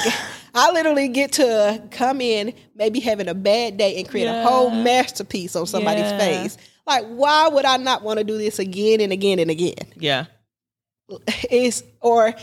I 0.54 0.70
literally 0.72 1.08
get 1.08 1.32
to 1.32 1.82
come 1.90 2.20
in, 2.20 2.52
maybe 2.74 3.00
having 3.00 3.28
a 3.28 3.34
bad 3.34 3.76
day, 3.76 3.98
and 3.98 4.08
create 4.08 4.26
a 4.26 4.42
whole 4.42 4.70
masterpiece 4.70 5.56
on 5.56 5.66
somebody's 5.66 6.04
Yeah. 6.04 6.18
face. 6.18 6.56
Like, 6.86 7.06
why 7.06 7.48
would 7.48 7.64
I 7.64 7.76
not 7.78 8.02
want 8.04 8.18
to 8.20 8.24
do 8.24 8.38
this 8.38 8.58
again 8.60 9.00
and 9.00 9.12
again 9.12 9.38
and 9.40 9.50
again? 9.50 9.74
Yeah. 9.98 10.26
Is 11.50 11.84
or 12.00 12.34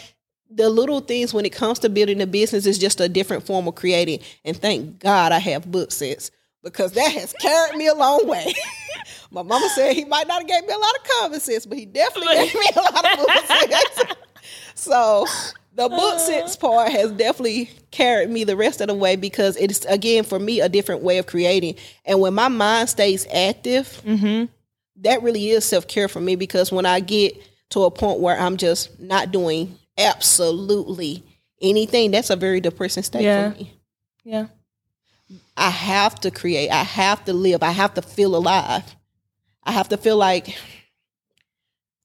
the 0.49 0.69
little 0.69 0.99
things 0.99 1.33
when 1.33 1.45
it 1.45 1.51
comes 1.51 1.79
to 1.79 1.89
building 1.89 2.21
a 2.21 2.27
business 2.27 2.65
is 2.65 2.77
just 2.77 3.01
a 3.01 3.09
different 3.09 3.45
form 3.45 3.67
of 3.67 3.75
creating. 3.75 4.19
And 4.45 4.55
thank 4.55 4.99
God 4.99 5.31
I 5.31 5.39
have 5.39 5.69
book 5.69 5.91
sense 5.91 6.31
because 6.63 6.93
that 6.93 7.11
has 7.11 7.33
carried 7.33 7.75
me 7.77 7.87
a 7.87 7.95
long 7.95 8.27
way. 8.27 8.53
My 9.31 9.41
mama 9.41 9.67
said 9.75 9.93
he 9.93 10.05
might 10.05 10.27
not 10.27 10.41
have 10.41 10.47
gave 10.47 10.67
me 10.67 10.73
a 10.73 10.77
lot 10.77 10.95
of 10.95 11.03
common 11.19 11.39
sense, 11.39 11.65
but 11.65 11.77
he 11.77 11.85
definitely 11.85 12.35
gave 12.35 12.53
me 12.53 12.69
a 12.75 12.79
lot 12.79 13.11
of 13.11 13.17
book 13.17 13.29
sense. 13.47 14.15
so 14.75 15.25
the 15.75 15.89
book 15.89 16.19
sense 16.19 16.55
part 16.55 16.91
has 16.91 17.11
definitely 17.11 17.71
carried 17.89 18.29
me 18.29 18.43
the 18.43 18.55
rest 18.55 18.79
of 18.79 18.87
the 18.87 18.93
way 18.93 19.15
because 19.15 19.57
it's 19.57 19.85
again 19.85 20.23
for 20.23 20.39
me 20.39 20.61
a 20.61 20.69
different 20.69 21.01
way 21.01 21.17
of 21.17 21.25
creating. 21.25 21.75
And 22.05 22.21
when 22.21 22.35
my 22.35 22.47
mind 22.47 22.89
stays 22.89 23.25
active, 23.33 24.01
mm-hmm. 24.05 24.45
that 24.97 25.23
really 25.23 25.49
is 25.49 25.65
self 25.65 25.87
care 25.87 26.07
for 26.07 26.19
me 26.19 26.35
because 26.35 26.71
when 26.71 26.85
I 26.85 26.99
get 26.99 27.35
to 27.73 27.85
a 27.85 27.91
point 27.91 28.19
where 28.19 28.39
I'm 28.39 28.57
just 28.57 28.99
not 28.99 29.31
doing 29.31 29.79
absolutely 29.97 31.23
anything, 31.59 32.11
that's 32.11 32.29
a 32.29 32.35
very 32.35 32.61
depressing 32.61 33.01
state 33.01 33.23
Yeah. 33.23 33.51
for 33.51 33.57
me. 33.57 33.73
Yeah. 34.23 34.45
I 35.57 35.71
have 35.71 36.19
to 36.21 36.29
create. 36.29 36.69
I 36.69 36.83
have 36.83 37.25
to 37.25 37.33
live. 37.33 37.63
I 37.63 37.71
have 37.71 37.95
to 37.95 38.03
feel 38.03 38.35
alive. 38.35 38.95
I 39.63 39.71
have 39.71 39.89
to 39.89 39.97
feel 39.97 40.17
like. 40.17 40.55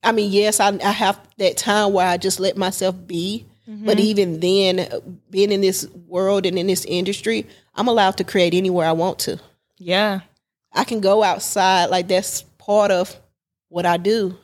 I 0.03 0.13
mean, 0.13 0.33
yes, 0.33 0.59
I, 0.59 0.69
I 0.69 0.93
have 0.93 1.21
that 1.37 1.59
time 1.59 1.93
where 1.93 2.07
I 2.07 2.17
just 2.17 2.41
let 2.41 2.57
myself 2.57 2.95
be. 3.07 3.45
But 3.67 3.99
mm-hmm. 3.99 4.07
even 4.07 4.41
then, 4.41 5.19
being 5.29 5.53
in 5.53 5.61
this 5.61 5.87
world 6.07 6.47
and 6.47 6.59
in 6.59 6.67
this 6.67 6.87
industry, 6.87 7.47
I'm 7.75 7.89
allowed 7.89 8.17
to 8.17 8.25
create 8.25 8.55
anywhere 8.55 8.87
I 8.87 8.93
want 8.93 9.19
to. 9.21 9.39
Yeah. 9.77 10.21
I 10.73 10.85
can 10.85 11.01
go 11.01 11.23
outside, 11.23 11.91
like 11.91 12.09
that's 12.09 12.43
part 12.57 12.91
of 12.91 13.15
what 13.69 13.85
I 13.85 13.99
do. 13.99 14.39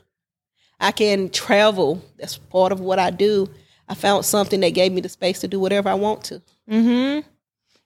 I 0.80 0.92
can 0.92 1.30
travel, 1.30 2.02
that's 2.18 2.36
part 2.36 2.72
of 2.72 2.80
what 2.80 2.98
I 2.98 3.10
do. 3.10 3.48
I 3.88 3.94
found 3.94 4.24
something 4.24 4.60
that 4.60 4.70
gave 4.70 4.92
me 4.92 5.00
the 5.00 5.08
space 5.08 5.40
to 5.40 5.48
do 5.48 5.60
whatever 5.60 5.88
I 5.88 5.94
want 5.94 6.24
to. 6.24 6.42
Mm-hmm. 6.70 7.28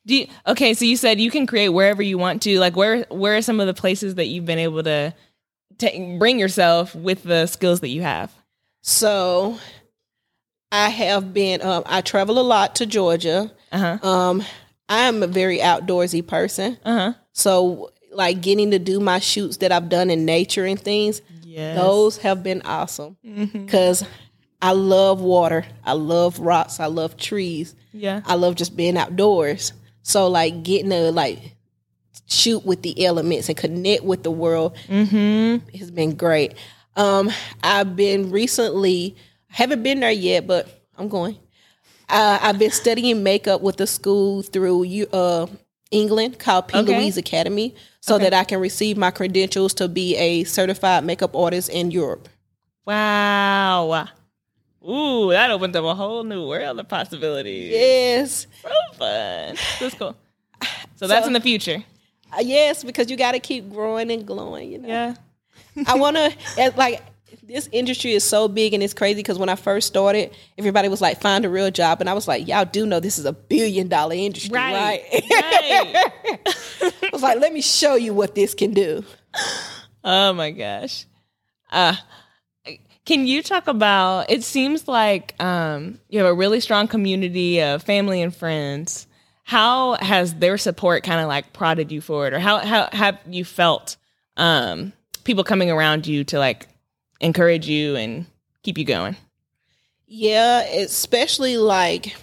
Do 0.07 0.17
you, 0.17 0.27
okay, 0.47 0.73
so 0.75 0.85
you 0.85 0.97
said 0.97 1.21
you 1.21 1.31
can 1.31 1.47
create 1.47 1.69
wherever 1.69 2.03
you 2.03 2.17
want 2.19 2.43
to. 2.43 2.59
Like, 2.59 2.77
where 2.77 3.03
where 3.11 3.37
are 3.37 3.43
some 3.43 3.61
of 3.61 3.67
the 3.67 3.75
places 3.75 4.15
that 4.15 4.27
you've 4.27 4.47
been 4.47 4.59
able 4.59 4.83
to 4.85 5.15
bring 6.19 6.39
yourself 6.39 6.95
with 6.95 7.25
the 7.25 7.47
skills 7.47 7.81
that 7.81 7.89
you 7.89 8.03
have? 8.03 8.33
So 8.81 9.59
I 10.73 10.89
have 10.89 11.35
been 11.35 11.61
um, 11.63 11.83
I 11.85 12.01
travel 12.01 12.39
a 12.39 12.43
lot 12.43 12.77
to 12.77 12.87
Georgia. 12.87 13.51
Uh 13.71 13.79
huh. 13.99 14.09
Um 14.09 14.45
I'm 14.89 15.23
a 15.23 15.27
very 15.27 15.59
outdoorsy 15.59 16.27
person. 16.27 16.79
Uh 16.85 16.95
huh. 16.95 17.13
So 17.33 17.93
like 18.13 18.41
getting 18.41 18.71
to 18.71 18.79
do 18.79 19.01
my 19.01 19.19
shoots 19.19 19.59
that 19.59 19.73
I've 19.73 19.89
done 19.91 20.11
in 20.11 20.25
nature 20.25 20.65
and 20.65 20.81
things, 20.81 21.21
Yes. 21.59 21.77
those 21.77 22.17
have 22.19 22.43
been 22.43 22.63
awesome. 22.63 23.17
Mhm. 23.25 23.69
Cuz 23.69 24.05
I 24.61 24.73
love 24.73 25.21
water. 25.21 25.65
I 25.85 25.93
love 25.95 26.41
rocks. 26.41 26.81
I 26.81 26.87
love 26.87 27.17
trees. 27.17 27.75
Yeah. 27.93 28.23
I 28.27 28.35
love 28.35 28.55
just 28.57 28.77
being 28.77 28.97
outdoors. 28.97 29.73
So 30.03 30.27
like 30.29 30.63
getting 30.63 30.91
to 30.91 31.13
like 31.13 31.39
shoot 32.27 32.65
with 32.67 32.83
the 32.83 33.05
elements 33.05 33.49
and 33.49 33.57
connect 33.57 34.03
with 34.05 34.23
the 34.23 34.31
world 34.31 34.75
Mm-hmm. 34.89 35.77
has 35.79 35.91
been 35.91 36.15
great. 36.17 36.55
Um, 36.97 37.31
I've 37.63 37.95
been 37.95 38.31
recently, 38.31 39.15
haven't 39.49 39.83
been 39.83 40.01
there 40.01 40.11
yet, 40.11 40.47
but 40.47 40.67
I'm 40.97 41.09
going. 41.09 41.37
Uh, 42.09 42.39
I've 42.43 42.59
been 42.59 42.71
studying 42.73 43.23
makeup 43.23 43.61
with 43.61 43.77
the 43.77 43.87
school 43.87 44.43
through 44.43 44.83
U- 44.85 45.07
uh, 45.13 45.47
England 45.91 46.39
called 46.39 46.69
P. 46.69 46.79
Okay. 46.79 46.97
Louise 46.99 47.17
Academy, 47.17 47.75
so 48.01 48.17
Okay. 48.17 48.25
that 48.25 48.35
I 48.35 48.45
can 48.45 48.61
receive 48.61 48.97
my 48.97 49.11
credentials 49.11 49.73
to 49.75 49.89
be 49.89 50.17
a 50.17 50.45
certified 50.45 51.05
makeup 51.05 51.35
artist 51.35 51.69
in 51.71 51.91
Europe. 51.91 52.29
Wow. 52.87 54.09
Ooh, 54.89 55.31
that 55.31 55.51
opens 55.51 55.77
up 55.77 55.85
a 55.85 55.95
whole 55.95 56.25
new 56.25 56.47
world 56.47 56.79
of 56.81 56.89
possibilities. 56.89 57.71
Yes, 57.71 58.47
So 58.63 58.69
fun. 58.97 59.57
That's 59.81 59.95
cool. 59.95 60.17
So 60.97 61.07
that's 61.07 61.27
in 61.27 61.33
the 61.33 61.41
future. 61.41 61.85
Uh, 62.33 62.41
yes, 62.41 62.85
because 62.85 63.11
you 63.11 63.17
got 63.17 63.33
to 63.33 63.41
keep 63.41 63.71
growing 63.71 64.11
and 64.11 64.27
glowing. 64.27 64.73
You 64.73 64.79
know. 64.79 64.89
Yeah. 64.89 65.15
I 65.87 65.95
want 65.97 66.17
to 66.17 66.73
like 66.77 67.03
this 67.49 67.69
industry 67.73 68.13
is 68.13 68.23
so 68.23 68.47
big 68.47 68.75
and 68.75 68.83
it's 68.83 68.95
crazy 68.95 69.17
because 69.17 69.39
when 69.39 69.49
I 69.49 69.55
first 69.57 69.89
started, 69.89 70.31
everybody 70.59 70.89
was 70.89 71.01
like, 71.01 71.21
"Find 71.21 71.45
a 71.45 71.49
real 71.49 71.71
job," 71.71 72.01
and 72.01 72.09
I 72.09 72.13
was 72.13 72.29
like, 72.29 72.47
"Y'all 72.47 72.67
do 72.67 72.87
know 72.87 73.01
this 73.01 73.19
is 73.19 73.25
a 73.25 73.33
billion 73.33 73.89
dollar 73.89 74.15
industry, 74.15 74.55
right?" 74.55 75.03
Right. 75.13 75.23
right. 75.33 76.93
I 77.03 77.11
was 77.13 77.23
like, 77.23 77.41
"Let 77.41 77.53
me 77.53 77.63
show 77.63 77.95
you 77.95 78.13
what 78.13 78.35
this 78.35 78.55
can 78.55 78.73
do." 78.73 79.03
Oh 80.05 80.33
my 80.35 80.51
gosh. 80.51 81.07
Uh 81.71 81.97
can 83.05 83.27
you 83.27 83.43
talk 83.43 83.69
about 83.69 84.31
it 84.31 84.45
seems 84.45 84.87
like 84.87 85.35
um 85.43 85.99
you 86.11 86.19
have 86.19 86.29
a 86.29 86.35
really 86.35 86.61
strong 86.61 86.87
community 86.87 87.61
of 87.63 87.83
family 87.83 88.21
and 88.23 88.35
friends. 88.35 89.07
How 89.45 89.95
has 89.95 90.35
their 90.35 90.59
support 90.59 91.03
kind 91.03 91.21
of 91.21 91.29
like 91.29 91.55
prodded 91.55 91.91
you 91.91 92.03
forward 92.03 92.35
or 92.35 92.39
how 92.39 92.59
how 92.59 92.89
have 92.93 93.19
you 93.27 93.45
felt 93.45 93.97
um 94.37 94.93
people 95.25 95.45
coming 95.45 95.71
around 95.71 96.07
you 96.07 96.25
to 96.25 96.39
like 96.39 96.69
encourage 97.21 97.69
you 97.69 97.97
and 97.97 98.27
keep 98.63 98.79
you 98.79 98.85
going? 98.85 99.17
Yeah, 100.07 100.61
especially 100.63 101.57
like 101.57 102.17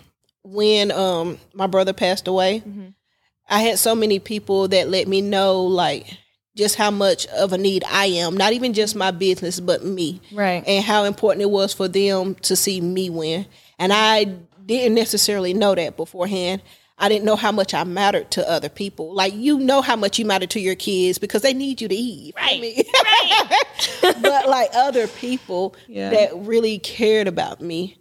when 0.44 0.92
um 0.92 1.38
my 1.54 1.68
brother 1.68 1.94
passed 1.94 2.28
away. 2.28 2.62
Mhm. 2.66 2.94
I 3.50 3.62
had 3.62 3.78
so 3.78 3.94
many 3.94 4.20
people 4.20 4.68
that 4.70 4.90
let 4.90 5.08
me 5.08 5.22
know 5.22 5.62
like 5.62 6.08
just 6.56 6.76
how 6.76 6.90
much 6.90 7.28
of 7.28 7.52
a 7.54 7.58
need 7.58 7.84
I 7.90 8.06
am, 8.06 8.38
not 8.38 8.54
even 8.54 8.74
just 8.74 8.96
my 8.96 9.12
business, 9.12 9.60
but 9.60 9.84
me. 9.84 10.22
Right. 10.32 10.64
and 10.66 10.84
how 10.84 11.04
important 11.04 11.42
it 11.42 11.52
was 11.52 11.74
for 11.74 11.88
them 11.88 12.36
to 12.44 12.56
see 12.56 12.80
me 12.82 13.10
win. 13.10 13.46
And 13.78 13.92
I 13.94 14.24
didn't 14.66 14.96
necessarily 14.96 15.54
know 15.54 15.76
that 15.76 15.98
beforehand. 15.98 16.62
I 16.98 17.10
didn't 17.10 17.26
know 17.26 17.36
how 17.36 17.52
much 17.52 17.74
I 17.74 17.84
mattered 17.84 18.32
to 18.32 18.50
other 18.50 18.70
people. 18.70 19.14
Like 19.14 19.34
you 19.34 19.60
know 19.60 19.82
how 19.82 19.96
much 19.96 20.18
you 20.18 20.26
matter 20.26 20.48
to 20.48 20.60
your 20.60 20.76
kids 20.76 21.18
because 21.18 21.42
they 21.42 21.54
need 21.54 21.82
you 21.82 21.88
to 21.88 21.96
eat. 21.96 22.34
I 22.38 22.86
Right. 24.02 24.22
but 24.22 24.48
like 24.48 24.70
other 24.74 25.08
people 25.08 25.76
Yeah. 25.88 26.10
that 26.12 26.32
really 26.36 26.80
cared 26.80 27.28
about 27.28 27.62
me. 27.62 27.98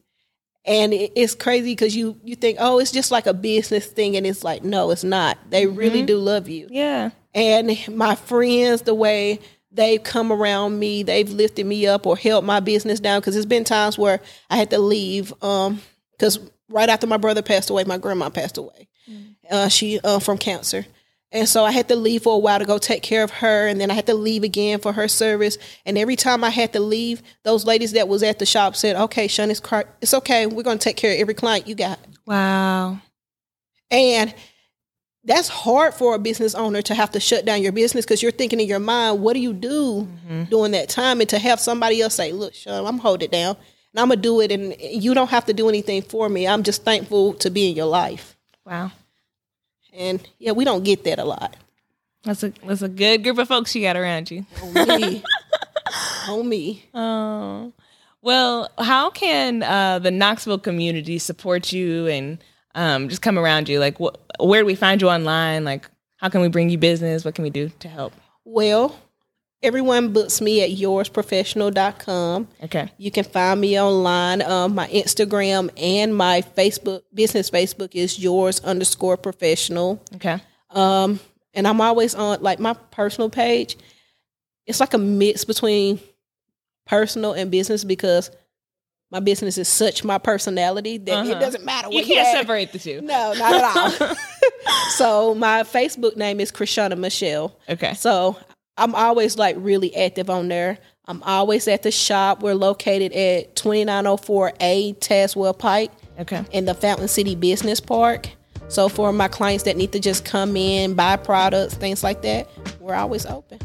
And 0.65 0.95
it- 0.95 1.13
it's 1.15 1.35
crazy 1.35 1.73
because 1.73 1.95
you 1.97 2.19
you 2.25 2.37
think, 2.37 2.59
oh, 2.61 2.79
it's 2.79 2.93
just 2.93 3.11
like 3.11 3.27
a 3.27 3.35
business 3.35 3.87
thing, 3.87 4.17
and 4.17 4.27
it's 4.27 4.43
like, 4.45 4.65
no, 4.65 4.91
it's 4.91 5.05
not. 5.05 5.39
They 5.51 5.67
really 5.67 6.03
do 6.03 6.17
love 6.19 6.49
you 6.49 6.69
yeah. 6.71 7.11
and 7.35 7.77
my 7.89 8.15
friends 8.15 8.83
the 8.83 8.95
way 8.95 9.41
they've 9.73 10.03
come 10.05 10.31
around 10.31 10.79
me 10.79 11.03
they've 11.03 11.31
lifted 11.31 11.67
me 11.67 11.85
up 11.85 12.07
or 12.07 12.17
held 12.17 12.45
my 12.45 12.61
business 12.61 13.01
down 13.01 13.19
because 13.21 13.35
there's 13.35 13.45
been 13.45 13.65
times 13.65 13.99
where 13.99 14.21
i 14.49 14.57
had 14.57 14.71
to 14.71 14.79
leave 14.79 15.35
um 15.43 15.81
because 16.13 16.39
right 16.69 16.89
after 16.89 17.07
my 17.07 17.17
brother 17.17 17.43
passed 17.43 17.71
away 17.71 17.85
my 17.85 17.99
grandma 17.99 18.31
passed 18.31 18.59
away. 18.59 18.89
Uh, 19.51 19.69
she 19.69 20.01
uh, 20.01 20.19
from 20.19 20.39
cancer. 20.39 20.87
And 21.33 21.49
so 21.49 21.65
i 21.65 21.73
had 21.73 21.89
to 21.89 21.97
leave 21.97 22.23
for 22.23 22.35
a 22.37 22.39
while 22.39 22.59
to 22.61 22.65
go 22.65 22.79
take 22.79 23.03
care 23.03 23.25
of 23.25 23.31
her 23.31 23.67
and 23.67 23.81
then 23.81 23.91
i 23.91 23.95
had 23.95 24.07
to 24.07 24.15
leave 24.15 24.45
again 24.45 24.79
for 24.79 24.93
her 24.93 25.09
service. 25.09 25.59
And 25.85 25.99
every 25.99 26.17
time 26.17 26.45
i 26.45 26.51
had 26.51 26.73
to 26.75 26.81
leave 26.81 27.23
those 27.43 27.65
ladies 27.67 27.93
that 27.93 28.09
was 28.09 28.23
at 28.23 28.39
the 28.39 28.47
shop 28.47 28.77
said 28.77 28.97
okay 28.97 29.27
Shun, 29.29 29.51
it's, 29.51 29.61
car- 29.61 29.89
it's 30.01 30.15
okay. 30.15 30.47
We're 30.47 30.63
going 30.63 30.79
to 30.79 30.85
take 30.85 30.97
care 30.97 31.13
of 31.13 31.19
every 31.21 31.35
client 31.35 31.67
you 31.67 31.75
got. 31.75 31.99
Wow. 32.27 32.99
and 33.91 34.35
that's 35.27 35.49
hard 35.49 35.95
for 35.95 36.15
a 36.15 36.19
business 36.19 36.55
owner 36.55 36.83
to 36.83 36.95
have 36.95 37.11
to 37.13 37.19
shut 37.21 37.47
down 37.47 37.63
your 37.63 37.73
business 37.73 38.05
because 38.05 38.23
you're 38.23 38.31
thinking 38.31 38.61
in 38.61 38.69
your 38.69 38.79
mind, 38.79 39.23
what 39.23 39.33
do 39.33 39.41
you 39.41 39.55
do 39.55 40.07
during 40.51 40.73
that 40.73 40.91
time? 40.91 41.21
And 41.21 41.29
to 41.31 41.39
have 41.39 41.59
somebody 41.61 42.03
else 42.03 42.15
say, 42.15 42.31
look, 42.33 42.53
Sean, 42.55 42.85
I'm 42.87 42.99
holding 42.99 43.25
it 43.29 43.33
down 43.33 43.57
and 43.95 44.01
I'm 44.01 44.09
going 44.09 44.19
to 44.19 44.23
do 44.23 44.41
it. 44.41 44.51
And 44.51 44.77
you 44.81 45.15
don't 45.15 45.31
have 45.31 45.47
to 45.47 45.53
do 45.53 45.69
anything 45.69 46.03
for 46.03 46.29
me. 46.29 46.49
I'm 46.49 46.65
just 46.65 46.83
thankful 46.85 47.35
to 47.35 47.51
be 47.51 47.71
in 47.71 47.77
your 47.77 47.87
life. 47.87 48.37
Wow. 48.67 48.91
And 49.93 50.27
yeah, 50.39 50.53
we 50.53 50.65
don't 50.65 50.83
get 50.83 51.05
that 51.05 51.21
a 51.21 51.25
lot. 51.25 51.57
That's 52.25 52.43
a 52.43 52.53
that's 52.67 52.83
a 52.83 52.89
good 52.89 53.23
group 53.23 53.39
of 53.39 53.47
folks 53.49 53.75
you 53.75 53.83
got 53.83 53.97
around 53.97 54.31
you. 54.31 54.47
On 54.63 54.73
me. 54.89 55.23
On 56.29 56.49
me. 56.49 56.89
Oh. 56.95 57.73
Well, 58.23 58.71
how 58.79 59.11
can 59.11 59.63
uh, 59.63 59.99
the 59.99 60.11
Knoxville 60.11 60.59
community 60.59 61.19
support 61.19 61.73
you 61.73 62.07
and 62.07 62.39
um, 62.75 63.11
just 63.11 63.21
come 63.21 63.39
around 63.39 63.69
you? 63.69 63.79
Like, 63.79 63.99
wh- 63.99 64.17
where 64.41 64.63
do 64.63 64.67
we 64.67 64.75
find 64.75 65.03
you 65.03 65.11
online? 65.11 65.65
Like, 65.65 65.89
how 66.17 66.31
can 66.31 66.41
we 66.41 66.49
bring 66.49 66.71
you 66.71 66.79
business? 66.79 67.25
What 67.25 67.35
can 67.35 67.45
we 67.45 67.51
do 67.51 67.71
to 67.81 67.89
help? 67.89 68.15
Well, 68.47 68.99
everyone 69.65 70.13
books 70.13 70.41
me 70.41 70.63
at 70.63 70.71
urzprofessional.com. 70.79 72.49
Okay. 72.65 72.91
You 72.99 73.11
can 73.11 73.25
find 73.25 73.61
me 73.61 73.81
online. 73.81 74.43
Um, 74.43 74.75
my 74.75 74.87
Instagram 74.89 75.71
and 75.77 76.15
my 76.17 76.43
Facebook, 76.57 77.03
business 77.13 77.51
Facebook 77.51 77.95
is 77.95 78.19
urz 78.19 78.63
underscore 78.65 79.17
professional. 79.17 80.03
Okay. 80.17 80.39
Um, 80.71 81.21
and 81.55 81.67
I'm 81.67 81.81
always 81.81 82.15
on 82.15 82.43
like 82.43 82.59
my 82.59 82.75
personal 82.91 83.31
page. 83.31 83.77
It's 84.67 84.81
like 84.81 84.95
a 84.95 84.99
mix 84.99 85.45
between 85.45 86.01
personal 86.87 87.33
and 87.33 87.51
business 87.51 87.85
because 87.85 88.31
my 89.11 89.21
business 89.21 89.59
is 89.59 89.69
such 89.69 90.03
my 90.05 90.19
personality 90.19 90.99
that 90.99 91.27
it 91.27 91.31
Uh-huh. 91.33 91.41
doesn't 91.41 91.65
matter 91.65 91.89
You 91.91 92.05
can't 92.05 92.27
add. 92.27 92.37
separate 92.39 92.73
the 92.73 92.79
two. 92.79 93.01
No, 93.03 93.33
not 93.35 93.55
at 93.55 94.01
all. 94.01 94.17
so 94.97 95.35
my 95.35 95.63
Facebook 95.63 96.17
name 96.17 96.41
is 96.41 96.51
Kryshonna 96.51 96.99
Michelle. 96.99 97.55
Okay. 97.69 97.95
So 97.95 98.37
I'm 98.77 98.95
always 98.95 99.39
like 99.39 99.57
really 99.59 99.95
active 99.97 100.29
on 100.31 100.49
there. 100.49 100.79
I'm 101.07 101.23
always 101.23 101.69
at 101.69 101.83
the 101.83 101.91
shop. 101.91 102.43
We're 102.43 102.55
located 102.55 103.13
at 103.13 103.55
2904A 103.57 104.99
Tazewell 104.99 105.57
Pike 105.59 105.93
Okay. 106.19 106.43
in 106.53 106.65
the 106.65 106.75
Fountain 106.75 107.09
City 107.09 107.35
Business 107.35 107.81
Park. 107.81 108.31
So 108.69 108.89
for 108.89 109.13
my 109.13 109.29
clients 109.29 109.65
that 109.65 109.77
need 109.77 109.93
to 109.93 110.01
just 110.01 110.25
come 110.25 110.57
in, 110.57 110.95
buy 110.95 111.17
products, 111.17 111.75
things 111.75 112.03
like 112.03 112.23
that, 112.23 112.49
we're 112.81 112.95
always 112.95 113.27
open. 113.27 113.59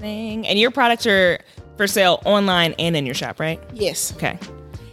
Amazing. 0.00 0.46
And 0.46 0.58
your 0.58 0.70
products 0.70 1.06
are 1.06 1.38
for 1.76 1.86
sale 1.86 2.20
online 2.24 2.74
and 2.78 2.96
in 2.96 3.04
your 3.06 3.14
shop, 3.14 3.38
right? 3.38 3.60
Yes. 3.74 4.12
Okay. 4.16 4.38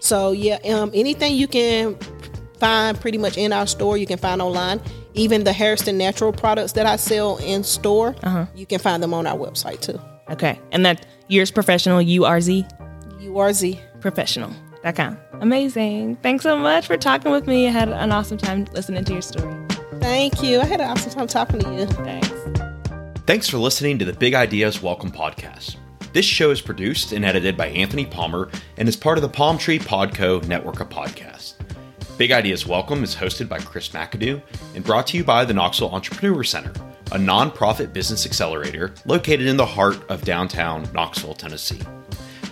So 0.01 0.31
yeah, 0.33 0.57
um, 0.73 0.91
anything 0.93 1.33
you 1.35 1.47
can 1.47 1.97
find 2.59 2.99
pretty 2.99 3.17
much 3.17 3.37
in 3.37 3.53
our 3.53 3.65
store, 3.65 3.97
you 3.97 4.05
can 4.05 4.17
find 4.19 4.41
online. 4.41 4.81
Even 5.15 5.45
the 5.45 5.53
Harrison 5.53 5.97
Natural 5.97 6.31
products 6.31 6.73
that 6.73 6.85
I 6.85 6.97
sell 6.97 7.37
in 7.37 7.63
store, 7.63 8.15
uh-huh. 8.21 8.45
you 8.53 8.65
can 8.65 8.79
find 8.79 9.01
them 9.01 9.13
on 9.13 9.25
our 9.25 9.37
website 9.37 9.81
too. 9.81 9.99
Okay. 10.29 10.59
And 10.71 10.85
that 10.85 11.05
Urz 11.31 11.51
professional, 11.51 11.99
URZ 11.99 12.67
URZ. 13.21 13.79
professional.com. 14.01 15.17
Amazing. 15.41 16.17
Thanks 16.17 16.43
so 16.43 16.57
much 16.57 16.87
for 16.87 16.97
talking 16.97 17.31
with 17.31 17.47
me. 17.47 17.67
I 17.67 17.71
had 17.71 17.89
an 17.89 18.11
awesome 18.11 18.37
time 18.37 18.65
listening 18.73 19.03
to 19.05 19.13
your 19.13 19.21
story. 19.21 19.55
Thank 19.99 20.43
you. 20.43 20.59
I 20.59 20.65
had 20.65 20.81
an 20.81 20.89
awesome 20.89 21.11
time 21.11 21.27
talking 21.27 21.59
to 21.59 21.73
you. 21.73 21.85
Thanks. 21.87 22.29
Thanks 23.25 23.49
for 23.49 23.57
listening 23.57 23.97
to 23.99 24.05
the 24.05 24.13
Big 24.13 24.33
Ideas 24.33 24.81
Welcome 24.81 25.11
podcast. 25.11 25.77
This 26.13 26.25
show 26.25 26.51
is 26.51 26.61
produced 26.61 27.11
and 27.11 27.25
edited 27.25 27.57
by 27.57 27.67
Anthony 27.67 28.05
Palmer 28.05 28.49
and 28.77 28.87
is 28.87 28.95
part 28.95 29.17
of 29.17 29.21
the 29.21 29.29
Palm 29.29 29.57
Tree 29.57 29.79
Podco 29.79 30.45
network 30.47 30.79
of 30.79 30.89
podcasts. 30.89 31.55
Big 32.17 32.31
Ideas 32.31 32.65
Welcome 32.65 33.03
is 33.03 33.13
hosted 33.13 33.49
by 33.49 33.59
Chris 33.59 33.89
McAdoo 33.89 34.41
and 34.73 34.85
brought 34.85 35.07
to 35.07 35.17
you 35.17 35.23
by 35.23 35.43
the 35.43 35.53
Knoxville 35.53 35.89
Entrepreneur 35.89 36.45
Center, 36.45 36.71
a 37.11 37.17
nonprofit 37.17 37.91
business 37.91 38.25
accelerator 38.25 38.93
located 39.05 39.47
in 39.47 39.57
the 39.57 39.65
heart 39.65 40.09
of 40.09 40.23
downtown 40.23 40.89
Knoxville, 40.93 41.33
Tennessee. 41.33 41.81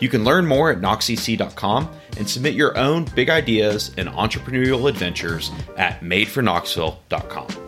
You 0.01 0.09
can 0.09 0.25
learn 0.25 0.45
more 0.45 0.69
at 0.69 0.79
knoxec.com 0.79 1.89
and 2.17 2.29
submit 2.29 2.55
your 2.55 2.77
own 2.77 3.05
big 3.15 3.29
ideas 3.29 3.91
and 3.97 4.09
entrepreneurial 4.09 4.89
adventures 4.89 5.49
at 5.77 6.01
madeforknoxville.com. 6.01 7.62